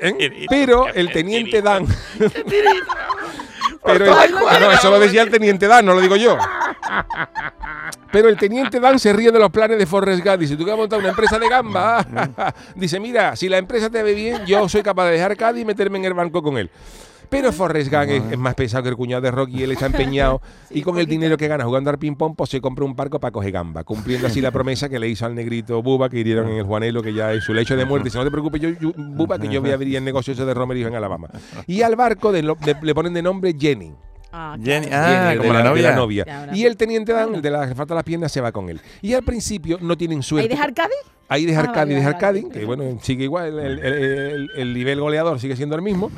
¿Eh? 0.00 0.46
Pero 0.48 0.86
el 0.88 1.10
teniente 1.12 1.60
Dan. 1.62 1.86
Pero 3.84 4.04
el- 4.06 4.34
ah, 4.48 4.58
no, 4.60 4.70
eso 4.72 4.90
lo 4.90 4.98
decía 4.98 5.22
el 5.22 5.30
teniente 5.30 5.66
Dan, 5.66 5.84
no 5.86 5.94
lo 5.94 6.00
digo 6.00 6.16
yo. 6.16 6.38
Pero 8.10 8.28
el 8.28 8.36
teniente 8.36 8.80
Dan 8.80 8.98
se 8.98 9.12
ríe 9.12 9.30
de 9.30 9.38
los 9.38 9.50
planes 9.50 9.78
de 9.78 9.86
Forrest 9.86 10.24
Gump. 10.24 10.38
Dice, 10.38 10.56
tú 10.56 10.64
que 10.64 10.70
vas 10.70 10.78
a 10.78 10.82
montar 10.82 10.98
una 11.00 11.08
empresa 11.10 11.38
de 11.38 11.48
gamba. 11.48 12.04
Dice, 12.74 12.98
mira, 13.00 13.36
si 13.36 13.48
la 13.48 13.58
empresa 13.58 13.90
te 13.90 14.02
ve 14.02 14.14
bien, 14.14 14.46
yo 14.46 14.68
soy 14.68 14.82
capaz 14.82 15.06
de 15.06 15.12
dejar 15.12 15.36
Cádiz 15.36 15.62
y 15.62 15.64
meterme 15.64 15.98
en 15.98 16.04
el 16.06 16.14
banco 16.14 16.42
con 16.42 16.56
él. 16.56 16.70
Pero 17.34 17.52
Forrest 17.52 17.90
Gump 17.92 18.08
es, 18.10 18.22
es 18.32 18.38
más 18.38 18.54
pesado 18.54 18.82
que 18.84 18.88
el 18.90 18.96
cuñado 18.96 19.20
de 19.22 19.30
Rocky, 19.30 19.62
él 19.62 19.72
está 19.72 19.86
empeñado 19.86 20.40
y 20.70 20.82
con 20.82 20.98
el 20.98 21.06
dinero 21.06 21.36
que 21.36 21.48
gana 21.48 21.64
jugando 21.64 21.90
al 21.90 21.98
ping-pong, 21.98 22.34
pues 22.36 22.50
se 22.50 22.60
compra 22.60 22.84
un 22.84 22.94
barco 22.94 23.18
para 23.18 23.32
coger 23.32 23.50
gamba, 23.52 23.82
cumpliendo 23.84 24.26
así 24.28 24.40
la 24.40 24.50
promesa 24.50 24.88
que 24.88 24.98
le 24.98 25.08
hizo 25.08 25.26
al 25.26 25.34
negrito 25.34 25.82
Buba, 25.82 26.08
que 26.08 26.18
hirieron 26.20 26.48
en 26.48 26.58
el 26.58 26.62
Juanelo, 26.64 27.02
que 27.02 27.12
ya 27.12 27.32
es 27.32 27.42
su 27.44 27.52
lecho 27.52 27.76
de 27.76 27.84
muerte. 27.84 28.04
Dice, 28.08 28.18
no 28.18 28.24
te 28.24 28.30
preocupes, 28.30 28.60
yo, 28.60 28.68
yo- 28.80 28.92
Buba, 28.96 29.38
que 29.38 29.48
yo 29.48 29.60
voy 29.60 29.70
a 29.70 29.74
abrir 29.74 29.96
el 29.96 30.04
negocio 30.04 30.32
ese 30.32 30.44
de 30.44 30.54
romerío 30.54 30.86
en 30.88 30.94
Alabama. 30.94 31.28
Y 31.66 31.82
al 31.82 31.96
barco 31.96 32.30
de 32.32 32.42
lo- 32.42 32.54
de- 32.54 32.76
le 32.80 32.94
ponen 32.94 33.12
de 33.14 33.22
nombre 33.22 33.54
Jenny. 33.58 33.92
Ah, 34.32 34.56
Jenny, 34.62 34.88
ah, 34.90 35.28
Jenny, 35.30 35.38
como 35.38 35.52
de 35.74 35.82
la 35.82 35.94
novia. 35.94 36.24
Ya, 36.26 36.50
Y 36.54 36.64
el 36.64 36.76
teniente 36.76 37.12
Dan, 37.12 37.34
el 37.36 37.42
de 37.42 37.50
la 37.50 37.68
que 37.68 37.74
falta 37.74 37.94
las 37.94 38.02
piernas, 38.04 38.32
se 38.32 38.40
va 38.40 38.50
con 38.52 38.68
él. 38.68 38.80
Y 39.02 39.12
al 39.14 39.22
principio 39.22 39.78
no 39.80 39.96
tienen 39.96 40.18
¿Hay 40.18 40.22
suerte. 40.22 40.48
dejar 40.48 40.74
Cádiz? 40.74 40.96
Ahí 41.28 41.46
dejar 41.46 41.66
Ah, 41.70 41.72
Cádiz, 41.72 41.78
vale, 41.78 41.94
dejar 41.94 42.12
vale, 42.14 42.20
Cádiz, 42.20 42.42
vale. 42.44 42.60
que 42.60 42.66
bueno, 42.66 42.98
sigue 43.00 43.24
igual, 43.24 43.58
el, 43.58 43.78
el- 43.78 43.94
el- 43.94 44.50
el 44.56 44.74
nivel 44.74 45.00
goleador 45.00 45.40
sigue 45.40 45.56
siendo 45.56 45.74
el 45.76 45.82
mismo. 45.82 46.10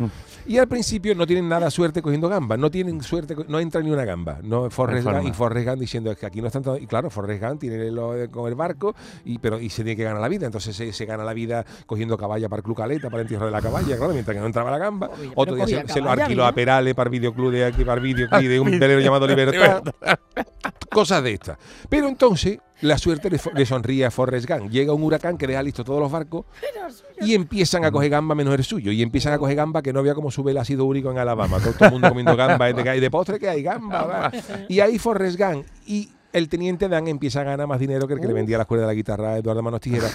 Y 0.47 0.59
al 0.59 0.69
principio 0.69 1.15
no 1.15 1.27
tienen 1.27 1.49
nada 1.49 1.71
suerte 1.71 2.03
cogiendo 2.03 2.29
gamba, 2.29 2.57
no 2.57 2.71
tienen 2.71 3.03
suerte, 3.03 3.35
no 3.49 3.59
entra 3.59 3.81
ni 3.81 3.91
una 3.91 4.05
gamba. 4.05 4.39
No, 4.43 4.71
Forrest 4.71 5.07
Gump, 5.07 5.27
y. 5.27 5.33
Forrest 5.33 5.69
Gump 5.69 5.81
diciendo 5.81 6.11
es 6.11 6.19
que 6.19 6.27
aquí 6.27 6.41
no 6.41 6.47
están 6.47 6.63
todos. 6.63 6.81
Y 6.81 6.87
claro, 6.87 7.11
Forrest 7.11 7.43
Gump 7.43 7.61
tiene 7.61 7.91
con 8.31 8.49
el 8.49 8.55
barco, 8.55 8.95
y, 9.25 9.39
pero 9.39 9.61
y 9.61 9.69
se 9.71 9.83
tiene 9.83 9.97
que 9.97 10.05
ganar 10.05 10.21
la 10.21 10.29
vida. 10.29 10.47
Entonces 10.47 10.77
se, 10.77 10.93
se 10.93 11.05
gana 11.05 11.25
la 11.25 11.33
vida 11.33 11.65
cogiendo 11.87 12.17
caballa 12.17 12.49
para 12.49 12.59
el 12.61 12.65
Club 12.65 12.77
Caleta, 12.77 13.09
para 13.09 13.23
el 13.23 13.27
entierro 13.27 13.47
de 13.47 13.53
la 13.53 13.61
caballa, 13.61 13.97
claro, 13.97 14.13
mientras 14.13 14.35
que 14.35 14.41
no 14.41 14.47
entraba 14.47 14.71
la 14.71 14.79
gamba. 14.79 15.11
Otro 15.35 15.57
día 15.57 15.67
se, 15.67 15.89
se 15.89 16.01
lo 16.01 16.11
alquiló 16.11 16.45
a. 16.45 16.57
Perales 16.57 16.95
para 16.95 17.09
el 17.09 17.13
videoclub 17.13 17.53
de 17.53 17.67
aquí, 17.67 17.85
para 17.85 18.01
el 18.01 18.07
videoclub 18.07 18.49
de 18.49 18.61
un 18.61 18.79
velero 18.79 19.01
llamado 19.01 19.27
Libertad 19.37 19.83
cosas 20.97 21.23
de 21.23 21.35
estas. 21.35 21.59
Pero 21.91 22.09
entonces 22.09 22.59
la 22.81 22.97
suerte 22.97 23.29
le, 23.29 23.39
le 23.55 23.67
sonríe 23.67 24.07
a 24.07 24.11
Forrest 24.11 24.49
Gump. 24.49 24.71
Llega 24.71 24.95
un 24.95 25.03
huracán 25.03 25.37
que 25.37 25.47
deja 25.47 25.63
listos 25.63 25.85
todos 25.85 26.01
los 26.01 26.11
barcos 26.11 26.47
y 27.21 27.35
empiezan 27.35 27.85
a 27.85 27.91
coger 27.91 28.09
gamba 28.09 28.35
menos 28.35 28.55
el 28.55 28.65
suyo. 28.65 28.91
Y 28.93 29.03
empiezan 29.03 29.35
a 29.35 29.39
coger 29.39 29.57
gamba 29.57 29.83
que 29.83 29.93
no 29.93 30.01
había 30.01 30.15
como 30.15 30.31
sube 30.31 30.53
el 30.53 30.57
ácido 30.57 30.87
úrico 30.87 31.11
en 31.11 31.19
Alabama. 31.19 31.59
Todo, 31.61 31.75
todo 31.75 31.85
el 31.85 31.93
mundo 31.93 32.09
comiendo 32.09 32.35
gamba. 32.35 32.73
¿De, 32.73 32.83
qué 32.83 32.89
hay? 32.89 33.01
de 33.01 33.11
postre 33.11 33.39
que 33.39 33.47
hay 33.47 33.63
gamba. 33.63 34.05
va. 34.05 34.33
Y 34.71 34.81
ahí 34.81 34.99
Forrest 34.99 35.39
Gump 35.39 35.67
y 35.87 36.09
el 36.37 36.51
teniente 36.51 36.89
Dan 36.89 37.09
empieza 37.09 37.41
a 37.41 37.45
ganar 37.45 37.67
más 37.67 37.81
dinero 37.81 38.07
que 38.07 38.13
el 38.13 38.21
que 38.21 38.27
le 38.27 38.35
vendía 38.35 38.59
la 38.59 38.65
escuela 38.65 38.83
de 38.83 38.89
la 38.89 38.95
guitarra 38.95 39.31
a 39.31 39.39
Eduardo 39.39 39.63
Manos 39.63 39.81
Tijera. 39.81 40.09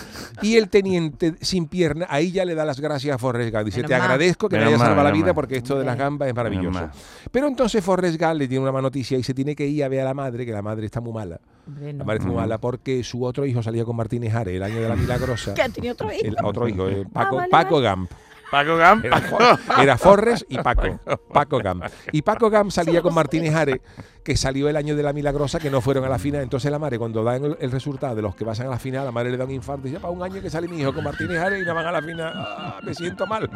Y 0.44 0.56
el 0.56 0.70
teniente 0.70 1.34
sin 1.42 1.66
pierna, 1.68 2.06
ahí 2.10 2.32
ya 2.32 2.46
le 2.46 2.54
da 2.54 2.64
las 2.64 2.80
gracias 2.80 3.16
a 3.16 3.18
Forrest 3.18 3.52
Gump. 3.52 3.66
Dice, 3.66 3.78
Menos 3.78 3.90
te 3.90 3.96
agradezco 3.96 4.48
que 4.48 4.58
me 4.58 4.66
hayas 4.66 4.80
salvado 4.80 5.04
la 5.04 5.12
vida 5.12 5.34
porque 5.34 5.58
esto 5.58 5.80
de 5.80 5.86
las 5.86 5.98
gambas 5.98 6.28
es 6.28 6.36
maravilloso. 6.36 6.90
Pero 7.32 7.48
entonces 7.48 7.84
Forrest 7.84 8.22
Gump 8.22 8.36
le 8.36 8.48
tiene 8.48 8.62
una 8.62 8.72
mala 8.72 8.84
noticia 8.84 9.18
y 9.18 9.24
se 9.24 9.34
tiene 9.34 9.56
que 9.56 9.66
ir 9.66 9.84
a 9.84 9.88
ver 9.88 10.02
a 10.02 10.06
la 10.06 10.14
madre, 10.14 10.46
que 10.46 10.52
la 10.52 10.62
madre 10.62 10.86
está 10.86 11.02
muy 11.02 11.12
mala. 11.12 11.40
La 11.66 12.04
madre 12.04 12.20
está 12.20 12.28
muy 12.28 12.38
mala 12.38 12.60
porque 12.60 13.04
su 13.04 13.24
otro 13.24 13.44
hijo 13.46 13.64
salía 13.64 13.84
con 13.84 13.96
Martínez 13.96 14.34
Ares 14.36 14.56
el 14.56 14.64
año 14.64 14.80
de 14.80 14.90
la 14.90 14.96
Milagrosa. 15.02 15.56
¿Que 15.56 15.70
tenía 15.70 15.94
otro 15.94 16.14
hijo? 16.14 16.24
El 16.24 16.36
otro 16.44 16.68
hijo, 16.68 16.88
eh, 16.88 17.04
Paco, 17.12 17.38
vale, 17.38 17.50
Paco 17.50 17.82
Gump. 17.82 18.12
Paco 18.52 18.76
Gam. 18.76 19.02
Era, 19.04 19.18
For- 19.22 19.60
era 19.82 19.98
Forrest 19.98 20.44
y 20.50 20.58
Paco. 20.58 21.00
Paco 21.34 21.58
Gam. 21.60 21.82
Y 22.12 22.22
Paco 22.22 22.50
Gam 22.50 22.70
salía 22.70 23.02
con 23.02 23.14
Martínez 23.14 23.56
Ares, 23.56 23.80
que 24.24 24.36
salió 24.36 24.68
el 24.70 24.76
año 24.76 24.96
de 24.96 25.04
la 25.04 25.14
Milagrosa, 25.14 25.58
que 25.60 25.72
no 25.72 25.80
fueron 25.82 26.04
a 26.04 26.10
la 26.10 26.20
final. 26.20 26.42
Entonces 26.42 26.70
la 26.70 26.78
madre, 26.78 27.00
cuando 27.00 27.24
dan 27.24 27.46
el, 27.46 27.58
el 27.60 27.72
resultado 27.72 28.14
de 28.14 28.22
los 28.22 28.36
que 28.36 28.44
pasan 28.46 28.68
a 28.68 28.72
la 28.72 28.80
final, 28.80 29.06
la 29.06 29.12
madre 29.12 29.32
le 29.32 29.38
da 29.38 29.46
un 29.46 29.52
infarto 29.52 29.88
y 29.88 29.92
dice, 29.92 30.02
para 30.02 30.12
un 30.12 30.22
año 30.22 30.42
que 30.42 30.50
sale 30.50 30.68
mi 30.68 30.80
hijo 30.80 30.94
con 30.94 31.04
Martínez 31.04 31.40
Ares 31.40 31.62
y 31.64 31.66
no 31.66 31.74
van 31.74 31.86
a 31.86 31.92
la 31.94 32.02
final. 32.02 32.34
Ah, 32.36 32.80
me 32.84 32.94
siento 32.94 33.26
mal. 33.26 33.50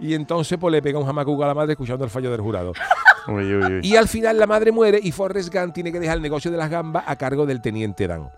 Y 0.00 0.14
entonces 0.14 0.56
pues 0.58 0.70
le 0.72 0.80
pega 0.80 0.98
un 0.98 1.06
jamacuca 1.06 1.44
a 1.44 1.48
la 1.48 1.54
madre 1.54 1.72
escuchando 1.72 2.04
el 2.04 2.10
fallo 2.10 2.30
del 2.30 2.40
jurado. 2.40 2.72
Uy, 3.28 3.52
uy, 3.54 3.64
uy. 3.74 3.80
Y 3.82 3.96
al 3.96 4.06
final 4.06 4.38
la 4.38 4.46
madre 4.46 4.70
muere 4.70 5.00
y 5.02 5.10
Forrest 5.10 5.52
Gump 5.52 5.74
tiene 5.74 5.90
que 5.90 5.98
dejar 5.98 6.16
el 6.18 6.22
negocio 6.22 6.50
de 6.50 6.56
las 6.56 6.70
gambas 6.70 7.02
a 7.06 7.16
cargo 7.16 7.44
del 7.44 7.60
teniente 7.60 8.06
Dan. 8.06 8.30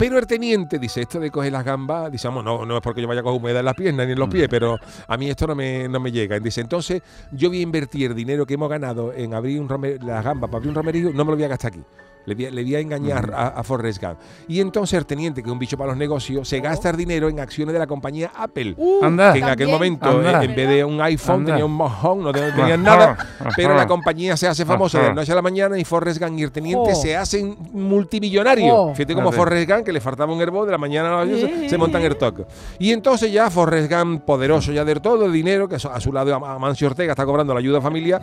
Pero 0.00 0.18
el 0.18 0.26
teniente 0.26 0.78
dice, 0.78 1.02
esto 1.02 1.20
de 1.20 1.30
coger 1.30 1.52
las 1.52 1.62
gambas, 1.62 2.10
dice, 2.10 2.26
"Vamos, 2.26 2.42
no, 2.42 2.64
no 2.64 2.74
es 2.74 2.80
porque 2.82 3.02
yo 3.02 3.06
vaya 3.06 3.20
a 3.20 3.22
coger 3.22 3.38
humedad 3.38 3.58
en 3.60 3.66
las 3.66 3.74
piernas 3.74 4.06
ni 4.06 4.12
en 4.14 4.18
los 4.18 4.28
pies, 4.30 4.48
pero 4.48 4.78
a 5.06 5.16
mí 5.18 5.28
esto 5.28 5.46
no 5.46 5.54
me, 5.54 5.88
no 5.88 6.00
me 6.00 6.10
llega. 6.10 6.38
Y 6.38 6.40
dice, 6.40 6.62
entonces 6.62 7.02
yo 7.32 7.50
voy 7.50 7.58
a 7.58 7.62
invertir 7.62 8.10
el 8.10 8.16
dinero 8.16 8.46
que 8.46 8.54
hemos 8.54 8.70
ganado 8.70 9.12
en 9.12 9.34
abrir 9.34 9.60
un 9.60 9.68
rome- 9.68 9.98
las 10.02 10.24
gambas 10.24 10.48
para 10.48 10.56
abrir 10.56 10.70
un 10.70 10.74
romerío, 10.74 11.10
no 11.12 11.22
me 11.26 11.32
lo 11.32 11.36
voy 11.36 11.44
a 11.44 11.48
gastar 11.48 11.72
aquí. 11.72 11.82
Le 12.26 12.34
voy 12.34 12.46
a, 12.46 12.50
le 12.50 12.62
voy 12.62 12.74
a 12.76 12.80
engañar 12.80 13.32
a, 13.34 13.48
a 13.48 13.62
Forrest 13.62 14.02
Gump. 14.02 14.18
Y 14.48 14.60
entonces 14.60 14.98
el 14.98 15.06
teniente, 15.06 15.42
que 15.42 15.48
es 15.48 15.52
un 15.52 15.58
bicho 15.58 15.76
para 15.78 15.88
los 15.90 15.96
negocios, 15.96 16.46
se 16.48 16.60
gasta 16.60 16.90
el 16.90 16.96
dinero 16.96 17.28
en 17.28 17.40
acciones 17.40 17.72
de 17.72 17.78
la 17.78 17.86
compañía 17.86 18.30
Apple. 18.36 18.74
Uh, 18.76 19.04
Anda. 19.04 19.32
que 19.32 19.38
en 19.38 19.44
aquel 19.46 19.68
momento, 19.68 20.22
eh, 20.22 20.44
en 20.44 20.54
vez 20.54 20.68
de 20.68 20.84
un 20.84 21.00
iPhone, 21.00 21.44
tenía 21.44 21.64
un 21.64 21.72
mojón, 21.72 22.22
no 22.22 22.32
te- 22.32 22.52
tenían 22.52 22.86
Ajá, 22.86 22.96
nada. 22.98 23.16
Pero 23.56 23.74
la 23.74 23.86
compañía 23.86 24.36
se 24.36 24.46
hace 24.46 24.64
famosa 24.64 25.00
de 25.00 25.08
la 25.08 25.14
noche 25.14 25.32
a 25.32 25.34
la 25.34 25.42
mañana 25.42 25.78
y 25.78 25.84
Forrest 25.84 26.20
Gump 26.20 26.38
y 26.38 26.42
el 26.42 26.52
teniente 26.52 26.90
Oh. 26.92 26.94
se 26.94 27.16
hacen 27.16 27.56
multimillonarios. 27.72 28.72
Oh. 28.76 28.94
Fíjate 28.94 29.14
como. 29.14 29.30
Forrest 29.32 29.70
Gump, 29.70 29.84
que 29.84 29.92
le 29.92 30.00
faltaba 30.00 30.32
un 30.32 30.40
herbo 30.40 30.66
de 30.66 30.72
la 30.72 30.78
mañana 30.78 31.08
a 31.20 31.24
la 31.24 31.30
noche, 31.32 31.68
se- 31.68 31.78
montan 31.78 32.02
el 32.02 32.16
toque. 32.16 32.44
Y 32.78 32.92
entonces 32.92 33.32
ya 33.32 33.48
Forrest 33.50 33.90
Gump, 33.90 34.22
poderoso 34.24 34.72
ya 34.72 34.84
de 34.84 34.96
todo 34.96 35.24
el 35.26 35.32
dinero, 35.32 35.68
que 35.68 35.76
a 35.76 36.00
su 36.00 36.12
lado 36.12 36.34
a 36.34 36.58
Mancio 36.58 36.88
Ortega 36.88 37.12
está 37.12 37.24
cobrando 37.24 37.54
la 37.54 37.60
ayuda 37.60 37.80
familiar, 37.80 38.20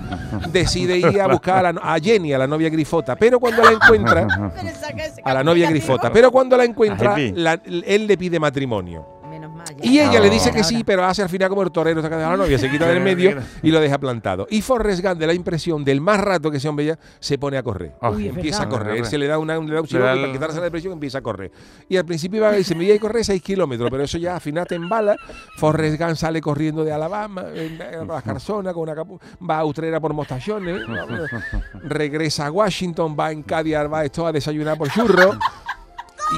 decide 0.51 0.97
ir 0.97 1.19
a 1.21 1.27
buscar 1.27 1.65
a, 1.65 1.73
la- 1.73 1.81
a 1.81 1.99
Jenny, 1.99 2.33
a 2.33 2.37
la 2.37 2.47
novia 2.47 2.69
grifota. 2.69 3.15
Pero 3.15 3.39
cuando 3.39 3.63
la 3.63 3.71
encuentra, 3.87 4.27
a 5.23 5.33
la 5.33 5.43
novia 5.43 5.69
grifota, 5.69 6.11
pero 6.13 6.31
cuando 6.31 6.57
la 6.57 6.63
encuentra, 6.65 7.15
la- 7.35 7.59
él 7.65 8.07
le 8.07 8.17
pide 8.17 8.39
matrimonio. 8.39 9.16
Y 9.81 9.99
ella 9.99 10.19
le 10.19 10.29
dice 10.29 10.51
que 10.51 10.63
sí, 10.63 10.83
pero 10.83 11.03
hace 11.05 11.21
al 11.21 11.29
final 11.29 11.49
como 11.49 11.63
el 11.63 11.71
torero 11.71 12.01
saca 12.01 12.17
de 12.17 12.23
la 12.23 12.37
novia, 12.37 12.57
se 12.57 12.69
quita 12.69 12.85
del 12.87 13.01
medio 13.01 13.37
y 13.63 13.71
lo 13.71 13.79
deja 13.79 13.97
plantado. 13.97 14.47
Y 14.49 14.61
Forrest 14.61 15.03
Gump, 15.03 15.17
de 15.19 15.27
la 15.27 15.33
impresión 15.33 15.83
del 15.83 16.01
más 16.01 16.19
rato 16.19 16.49
que 16.51 16.57
ese 16.57 16.67
hombre 16.69 16.85
ya, 16.85 16.99
se 17.19 17.37
pone 17.37 17.57
a 17.57 17.63
correr. 17.63 17.93
Ah. 18.01 18.09
Uy, 18.11 18.27
empieza 18.29 18.63
a 18.63 18.69
correr. 18.69 18.97
Él 18.97 19.05
se 19.05 19.17
le 19.17 19.27
da, 19.27 19.37
una, 19.39 19.57
un 19.59 19.67
Le 19.69 19.75
da 19.75 19.81
para 19.81 20.31
quitarse 20.31 20.57
la 20.57 20.63
depresión 20.63 20.93
empieza 20.93 21.17
a 21.19 21.21
correr. 21.21 21.51
Y 21.89 21.97
al 21.97 22.05
principio 22.05 22.37
iba 22.37 22.57
y 22.57 22.63
se 22.63 22.75
me 22.75 22.83
iba 22.85 22.95
a 22.95 22.99
correr 22.99 23.23
6 23.25 23.41
kilómetros, 23.41 23.89
pero 23.91 24.03
eso 24.03 24.17
ya 24.17 24.35
al 24.35 24.41
final 24.41 24.65
te 24.67 24.75
embala. 24.75 25.15
Forrest 25.57 25.99
Gump 25.99 26.15
sale 26.15 26.41
corriendo 26.41 26.83
de 26.83 26.91
Alabama, 26.91 27.45
en- 27.53 27.81
en 27.81 28.07
las 28.07 28.23
Carsonas, 28.23 28.73
con 28.73 28.83
una 28.83 28.95
capu- 28.95 29.19
va 29.47 29.59
a 29.59 29.65
Utrera 29.65 29.99
por 29.99 30.13
mostachones, 30.13 30.81
va- 30.89 31.05
regresa 31.83 32.45
a 32.47 32.51
Washington, 32.51 33.15
va 33.19 33.31
en 33.31 33.43
Cadillac, 33.43 33.91
va 33.91 34.05
esto 34.05 34.25
a 34.27 34.31
desayunar 34.31 34.77
por 34.77 34.89
churro. 34.89 35.37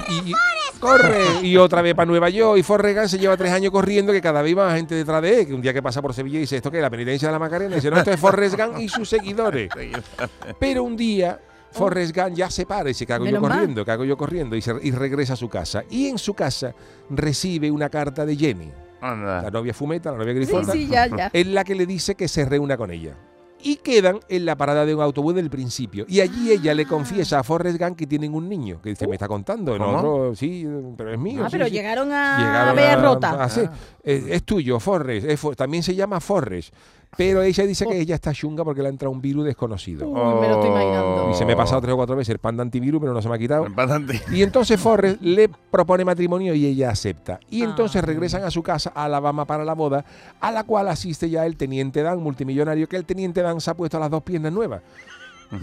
Y, 0.08 0.14
y- 0.14 0.32
y- 0.32 0.34
corre. 0.80 1.20
Y 1.44 1.56
otra 1.58 1.82
vez 1.82 1.94
para 1.96 2.06
Nueva 2.06 2.30
York. 2.30 2.58
Y 2.60 2.64
Forrest 2.64 2.98
Gump 2.98 3.08
se 3.10 3.18
lleva 3.20 3.38
tres 3.38 3.52
años 3.52 3.72
corriendo 3.72 4.12
que 4.12 4.22
cada 4.22 4.42
vez 4.42 4.56
más 4.56 4.76
gente 4.76 4.96
detrás 4.96 5.22
de 5.22 5.42
él 5.42 5.48
que 5.48 5.54
un 5.54 5.62
día 5.62 5.74
que 5.74 5.82
pasa 5.82 6.02
por 6.02 6.14
Sevilla 6.14 6.40
dice 6.40 6.58
esto 6.58 6.70
que 6.72 6.78
es 6.78 6.82
la 6.84 6.90
penitencia 6.90 7.28
de 7.28 7.32
la 7.34 7.40
Macarena 7.40 7.76
dice 7.76 7.90
no 7.92 7.98
esto 7.98 8.12
es 8.12 8.20
Forrest 8.20 8.58
Gump 8.58 8.80
y 8.80 8.90
sus 8.90 9.08
seguidores. 9.10 9.70
Pero 10.60 10.84
un 10.84 10.96
día 10.98 11.40
Forrest 11.72 12.16
Gump 12.16 12.34
ya 12.36 12.50
se 12.50 12.66
para 12.66 12.84
y 12.90 12.94
dice, 12.94 13.06
cago 13.06 13.26
yo 13.26 13.40
corriendo, 13.40 13.86
cago 13.86 14.04
yo 14.04 14.18
corriendo, 14.18 14.56
y, 14.56 14.62
se- 14.62 14.74
y 14.82 14.90
regresa 14.92 15.34
a 15.34 15.36
su 15.36 15.48
casa. 15.50 15.84
Y 15.90 16.08
en 16.08 16.18
su 16.18 16.34
casa 16.34 16.74
recibe 17.12 17.70
una 17.70 17.90
carta 17.90 18.26
de 18.26 18.36
Jenny, 18.36 18.72
la 19.02 19.50
novia 19.52 19.74
fumeta, 19.74 20.12
la 20.12 20.18
novia 20.18 20.34
Sí, 20.34 20.40
grifota, 20.40 20.72
sí, 20.72 20.88
ya, 20.88 21.06
ya. 21.08 21.30
en 21.32 21.54
la 21.54 21.64
que 21.64 21.76
le 21.76 21.86
dice 21.86 22.16
que 22.16 22.28
se 22.28 22.44
reúna 22.46 22.76
con 22.76 22.90
ella. 22.90 23.14
Y 23.62 23.76
quedan 23.78 24.20
en 24.30 24.46
la 24.46 24.56
parada 24.56 24.86
de 24.86 24.96
un 24.96 25.02
autobús 25.02 25.36
del 25.36 25.50
principio. 25.50 26.06
Y 26.08 26.22
allí 26.22 26.52
ella 26.52 26.74
le 26.74 26.86
confiesa 26.86 27.40
a 27.40 27.44
Forrest 27.44 27.78
Gump 27.80 27.98
que 27.98 28.08
tienen 28.08 28.34
un 28.34 28.48
niño, 28.48 28.82
que 28.82 28.90
dice, 28.90 29.08
me 29.08 29.16
está 29.16 29.28
contando, 29.28 29.74
otro, 29.74 30.34
sí, 30.36 30.66
pero 30.96 31.12
es 31.14 31.20
mío. 31.20 31.42
Ah, 31.44 31.50
sí, 31.50 31.52
pero 31.58 31.66
sí". 31.66 31.72
llegaron 31.72 32.12
a 32.12 32.38
Llegaron 32.38 32.76
ver 32.76 32.90
a- 32.92 32.96
rota. 33.02 33.44
a- 33.44 33.50
sí, 33.50 33.62
eh, 34.04 34.26
es 34.30 34.44
tuyo, 34.44 34.80
Forrest. 34.80 35.28
es 35.28 35.42
Fo- 35.44 35.56
también 35.56 35.84
se 35.84 35.94
llama 35.96 36.20
Forrest. 36.20 36.74
Pero 37.18 37.42
ella 37.42 37.66
dice 37.66 37.86
que 37.86 38.00
ella 38.00 38.16
está 38.16 38.32
chunga 38.34 38.64
porque 38.64 38.82
le 38.82 38.88
ha 38.88 38.92
entrado 38.92 39.12
un 39.12 39.20
virus 39.22 39.44
desconocido. 39.46 40.08
Uy, 40.08 40.14
me 40.42 40.48
lo 40.48 40.54
estoy 40.56 40.70
Oh. 40.70 40.74
imaginando. 40.74 41.30
Y 41.32 41.34
se 41.34 41.46
me 41.46 41.54
ha 41.54 41.56
pasado 41.58 41.82
tres 41.82 41.94
o 41.94 41.98
cuatro 41.98 42.16
veces 42.16 42.30
el 42.30 42.40
pan 42.40 42.56
de 42.56 42.62
antivirus, 42.62 43.02
pero 43.02 43.14
no 43.14 43.22
se 43.22 43.28
me 43.28 43.36
ha 43.36 43.38
quitado. 43.38 43.66
Bastante. 43.70 44.22
Y 44.32 44.42
entonces 44.44 44.80
Forrest 44.80 45.22
le 45.22 45.50
propone 45.50 46.06
matrimonio 46.06 46.54
y 46.54 46.66
ella 46.66 46.92
acepta. 46.92 47.40
Y 47.50 47.64
entonces 47.64 48.02
Ah. 48.02 48.06
regresan 48.06 48.44
a 48.44 48.52
su 48.52 48.64
casa, 48.64 48.92
a 48.96 49.06
Alabama, 49.06 49.46
para 49.46 49.66
la 49.66 49.74
boda, 49.74 50.06
a 50.40 50.52
la 50.52 50.64
cual 50.64 50.88
asiste 50.88 51.30
ya 51.30 51.46
el 51.46 51.58
teniente 51.58 52.02
Dan, 52.04 52.20
multimillonario, 52.22 52.88
que 52.88 52.96
el 52.96 53.06
teniente 53.06 53.42
Dan 53.42 53.60
se 53.60 53.70
ha 53.72 53.74
puesto 53.74 54.00
las 54.00 54.10
dos 54.10 54.24
piernas 54.24 54.54
nuevas. 54.54 54.82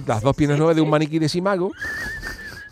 Las 0.07 0.21
dos 0.23 0.35
piernas 0.35 0.59
nuevas 0.59 0.75
de 0.75 0.83
un 0.83 0.91
maniquí 0.91 1.19
de 1.21 1.29
Simago. 1.29 1.71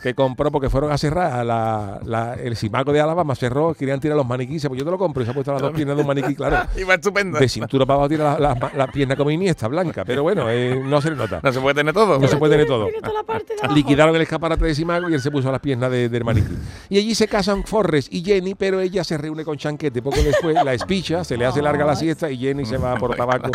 Que 0.04 0.14
compró 0.14 0.52
porque 0.52 0.68
fueron 0.68 0.92
a 0.92 0.98
cerrar 0.98 1.32
a 1.32 1.42
la, 1.44 1.98
la- 2.04 2.34
el 2.34 2.56
Simago 2.56 2.92
de 2.92 3.00
Alabama, 3.00 3.34
cerró, 3.34 3.72
querían 3.72 3.98
tirar 4.00 4.18
los 4.18 4.26
maniquíes, 4.26 4.66
pues 4.68 4.78
yo 4.78 4.84
te 4.84 4.90
lo 4.90 4.98
compro 4.98 5.22
y 5.22 5.24
se 5.24 5.30
ha 5.30 5.34
puesto 5.34 5.50
las 5.50 5.62
dos 5.62 5.72
piernas 5.72 5.96
de 5.96 6.02
un 6.02 6.06
maniquí, 6.06 6.34
claro. 6.34 6.58
Iba 6.78 6.92
estupendo. 6.92 7.38
De 7.38 7.48
cintura 7.48 7.86
para 7.86 7.94
abajo 7.94 8.08
tiene 8.10 8.22
la, 8.24 8.38
la- 8.38 8.70
la 8.76 8.86
pierna 8.88 9.16
como 9.16 9.30
Iniesta, 9.30 9.66
blanca, 9.66 10.04
pero 10.04 10.22
bueno, 10.22 10.44
eh, 10.50 10.78
no 10.84 11.00
se 11.00 11.08
le 11.08 11.16
nota. 11.16 11.40
No 11.42 11.50
se 11.50 11.58
puede 11.58 11.74
tener 11.76 11.94
todo. 11.94 12.18
No 12.18 12.28
se 12.28 12.36
puede 12.36 12.52
tener 12.52 12.66
todo. 12.66 12.84
Mira 12.84 13.00
toda 13.00 13.14
la 13.14 13.22
parte 13.22 13.54
de 13.54 13.60
abajo. 13.60 13.74
Liquidaron 13.74 14.14
el 14.14 14.20
escaparate 14.20 14.62
de 14.66 14.74
Simago 14.74 15.08
y 15.08 15.14
él 15.14 15.22
se 15.22 15.30
puso 15.30 15.50
las 15.50 15.60
piernas 15.60 15.90
de- 15.90 16.10
del 16.10 16.22
maniquí. 16.22 16.52
Y 16.90 16.98
allí 16.98 17.14
se 17.14 17.26
casan 17.26 17.64
Forrest 17.64 18.12
y 18.12 18.22
Jenny, 18.22 18.54
pero 18.54 18.80
ella 18.80 19.04
se 19.04 19.16
reúne 19.16 19.42
con 19.42 19.56
Chanquete. 19.56 20.02
Poco 20.02 20.22
después 20.22 20.54
la 20.62 20.74
espicha, 20.74 21.24
se 21.24 21.38
le 21.38 21.46
hace 21.46 21.62
larga 21.62 21.86
la 21.86 21.96
siesta 21.96 22.30
y 22.30 22.36
Jenny 22.36 22.66
se 22.66 22.76
va 22.76 22.96
por 22.96 23.16
tabaco. 23.16 23.50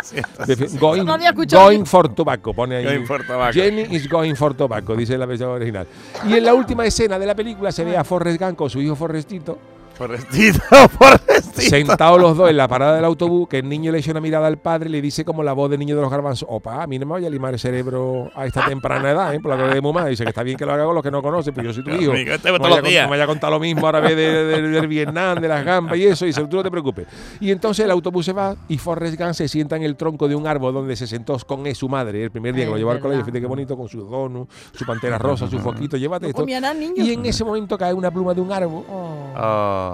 Going, 0.79 1.05
No 1.05 1.13
había 1.13 1.29
escuchado 1.29 1.65
going 1.65 1.83
for 1.85 2.09
tobacco, 2.15 2.55
pone 2.55 2.77
ahí. 2.77 2.85
Going 2.85 3.05
for 3.05 3.23
tobacco. 3.23 3.53
Jenny 3.53 3.81
is 3.95 4.09
going 4.09 4.33
for 4.33 4.55
tobacco, 4.55 4.95
dice 4.95 5.15
la 5.15 5.27
versión 5.27 5.51
original. 5.51 5.85
Y 6.27 6.38
en 6.39 6.45
la 6.45 6.53
última 6.53 6.85
escena 6.85 7.19
de 7.19 7.25
la 7.25 7.35
película 7.35 7.71
se 7.71 7.83
ve 7.83 7.95
a 7.97 8.03
Forrest 8.03 8.41
Gump 8.41 8.55
con 8.55 8.69
su 8.69 8.81
hijo 8.81 8.95
Forrestito 8.95 9.57
Forrestito, 9.99 10.59
Forrestito. 10.89 11.61
sentados 11.69 12.19
los 12.19 12.35
dos 12.37 12.49
en 12.49 12.57
la 12.57 12.67
parada 12.67 12.95
del 12.95 13.05
autobús, 13.05 13.47
que 13.49 13.59
el 13.59 13.67
niño 13.69 13.91
le 13.91 13.99
echa 13.99 14.11
una 14.11 14.21
mirada 14.21 14.47
al 14.47 14.57
padre 14.57 14.89
y 14.89 14.91
le 14.93 15.01
dice 15.01 15.25
como 15.25 15.43
la 15.43 15.53
voz 15.53 15.69
del 15.69 15.79
niño 15.79 15.95
de 15.95 16.01
los 16.01 16.09
garbanzos, 16.09 16.47
opa, 16.49 16.81
a 16.81 16.87
mí 16.87 16.97
no 16.97 17.05
me 17.05 17.11
vaya 17.13 17.27
a 17.27 17.29
limar 17.29 17.53
el 17.53 17.59
cerebro 17.59 18.31
a 18.33 18.45
esta 18.45 18.65
temprana 18.65 19.11
edad, 19.11 19.33
¿eh? 19.35 19.39
por 19.39 19.55
la 19.55 19.67
que 19.67 19.75
de 19.75 19.81
mamá. 19.81 20.05
Dice 20.07 20.23
que 20.23 20.29
está 20.29 20.41
bien 20.41 20.57
que 20.57 20.65
lo 20.65 20.73
haga 20.73 20.85
con 20.85 20.95
los 20.95 21.03
que 21.03 21.11
no 21.11 21.21
conocen, 21.21 21.53
pero 21.53 21.67
yo 21.67 21.73
soy 21.73 21.83
tu 21.83 21.91
hijo. 21.91 22.11
Amigo, 22.13 22.31
este 22.33 22.51
no, 22.51 22.57
todos 22.59 22.81
vaya 22.81 23.03
no 23.03 23.09
vaya 23.09 23.23
a 23.25 23.27
contar 23.27 23.51
lo 23.51 23.59
mismo 23.59 23.85
ahora 23.85 23.99
vez 23.99 24.15
de, 24.15 24.45
de- 24.45 24.61
del 24.69 24.87
Vietnam, 24.87 25.39
de 25.39 25.47
las 25.49 25.65
gambas 25.65 25.97
y 25.97 26.05
eso. 26.05 26.25
Y 26.25 26.29
dice, 26.29 26.43
tú 26.47 26.55
no 26.57 26.63
te 26.63 26.71
preocupes. 26.71 27.05
Y 27.41 27.51
entonces 27.51 27.83
el 27.85 27.91
autobús 27.91 28.25
se 28.25 28.31
va 28.33 28.55
y 28.69 28.77
Forrest 28.77 29.19
Gump 29.19 29.33
se 29.33 29.47
sienta 29.49 29.75
en 29.75 29.83
el 29.83 29.95
tronco 29.97 30.27
de 30.27 30.35
un 30.35 30.47
árbol 30.47 30.73
donde 30.73 30.95
se 30.95 31.07
sentó 31.07 31.37
con 31.45 31.67
él, 31.67 31.75
su 31.75 31.89
madre 31.89 32.23
el 32.23 32.31
primer 32.31 32.55
día 32.55 32.65
que 32.65 32.71
lo 32.71 32.77
llevó 32.77 32.91
al 32.91 32.99
colegio. 32.99 33.25
Fíjate 33.25 33.41
qué 33.41 33.47
bonito 33.47 33.75
con 33.77 33.89
su 33.89 34.01
donut, 34.03 34.49
su 34.73 34.85
pantera 34.85 35.17
rosa, 35.17 35.49
su 35.49 35.59
foquito, 35.59 35.97
llévate 35.97 36.23
¿No 36.27 36.29
esto. 36.29 36.41
comía 36.41 36.61
nada, 36.61 36.73
niño? 36.73 36.93
Y 37.03 37.13
en 37.13 37.25
ese 37.25 37.43
momento 37.43 37.77
cae 37.77 37.93
una 37.93 38.09
pluma 38.11 38.33
de 38.33 38.41
un 38.41 38.51
árbol 38.51 38.69
Oh. 38.89 39.33
Oh. 39.35 39.88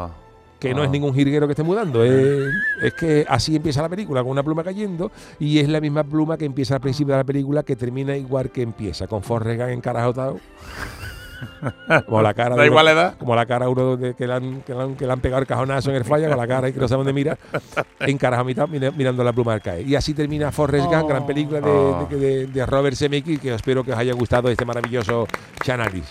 Que 0.59 0.73
no 0.73 0.81
Ah. 0.81 0.85
es 0.85 0.91
ningún 0.91 1.13
jirguero 1.13 1.47
que 1.47 1.51
esté 1.51 1.63
mudando, 1.63 2.03
es, 2.03 2.47
es 2.81 2.93
que 2.93 3.25
así 3.27 3.55
empieza 3.55 3.81
la 3.81 3.89
película, 3.89 4.21
con 4.23 4.31
una 4.31 4.41
pluma 4.43 4.63
cayendo, 4.63 5.11
y 5.39 5.59
es 5.59 5.67
la 5.69 5.79
misma 5.81 6.03
pluma 6.03 6.37
que 6.37 6.45
empieza 6.45 6.75
al 6.75 6.81
principio 6.81 7.13
de 7.13 7.19
la 7.19 7.23
película, 7.25 7.63
que 7.63 7.75
termina 7.75 8.15
igual 8.15 8.49
que 8.51 8.61
empieza, 8.61 9.05
con 9.07 9.21
Forrest 9.21 9.59
Gump 9.59 9.71
encarajotado. 9.71 10.39
Como 12.07 12.21
la 12.21 12.33
cara 12.33 12.55
Da 12.55 12.65
igual 12.65 12.85
uno- 12.85 12.91
edad. 12.93 13.17
Como 13.17 13.35
la 13.35 13.45
cara 13.45 13.67
uno 13.67 13.97
de, 13.97 14.13
que, 14.15 14.25
le 14.25 14.33
han, 14.33 14.61
que, 14.61 14.73
le 14.73 14.81
han, 14.81 14.95
que 14.95 15.05
le 15.05 15.11
han 15.11 15.19
pegado 15.19 15.41
el 15.41 15.47
cajonazo 15.47 15.89
en 15.89 15.97
el 15.97 16.05
falla, 16.05 16.29
con 16.29 16.37
la 16.37 16.47
cara 16.47 16.69
y 16.69 16.73
que 16.73 16.79
no 16.79 16.87
sabe 16.87 16.99
dónde 16.99 17.13
mira, 17.13 17.37
encarajado 17.99 18.43
a 18.43 18.47
mitad, 18.47 18.67
mira- 18.69 18.91
mirando 18.91 19.23
la 19.23 19.33
pluma 19.33 19.53
al 19.53 19.61
caer. 19.61 19.85
Y 19.87 19.95
así 19.95 20.13
termina 20.13 20.51
Forrest 20.51 20.85
Gump, 20.87 21.03
Oh. 21.03 21.07
gran 21.07 21.25
película 21.27 21.59
de, 21.59 21.69
Oh. 21.69 22.07
de- 22.09 22.47
de- 22.47 22.65
Robert 22.65 22.95
Zemeckis, 22.95 23.39
que 23.39 23.53
espero 23.53 23.83
que 23.83 23.91
os 23.91 23.97
haya 23.97 24.13
gustado 24.13 24.49
este 24.49 24.63
maravilloso 24.65 25.27
Chanalis. 25.63 26.05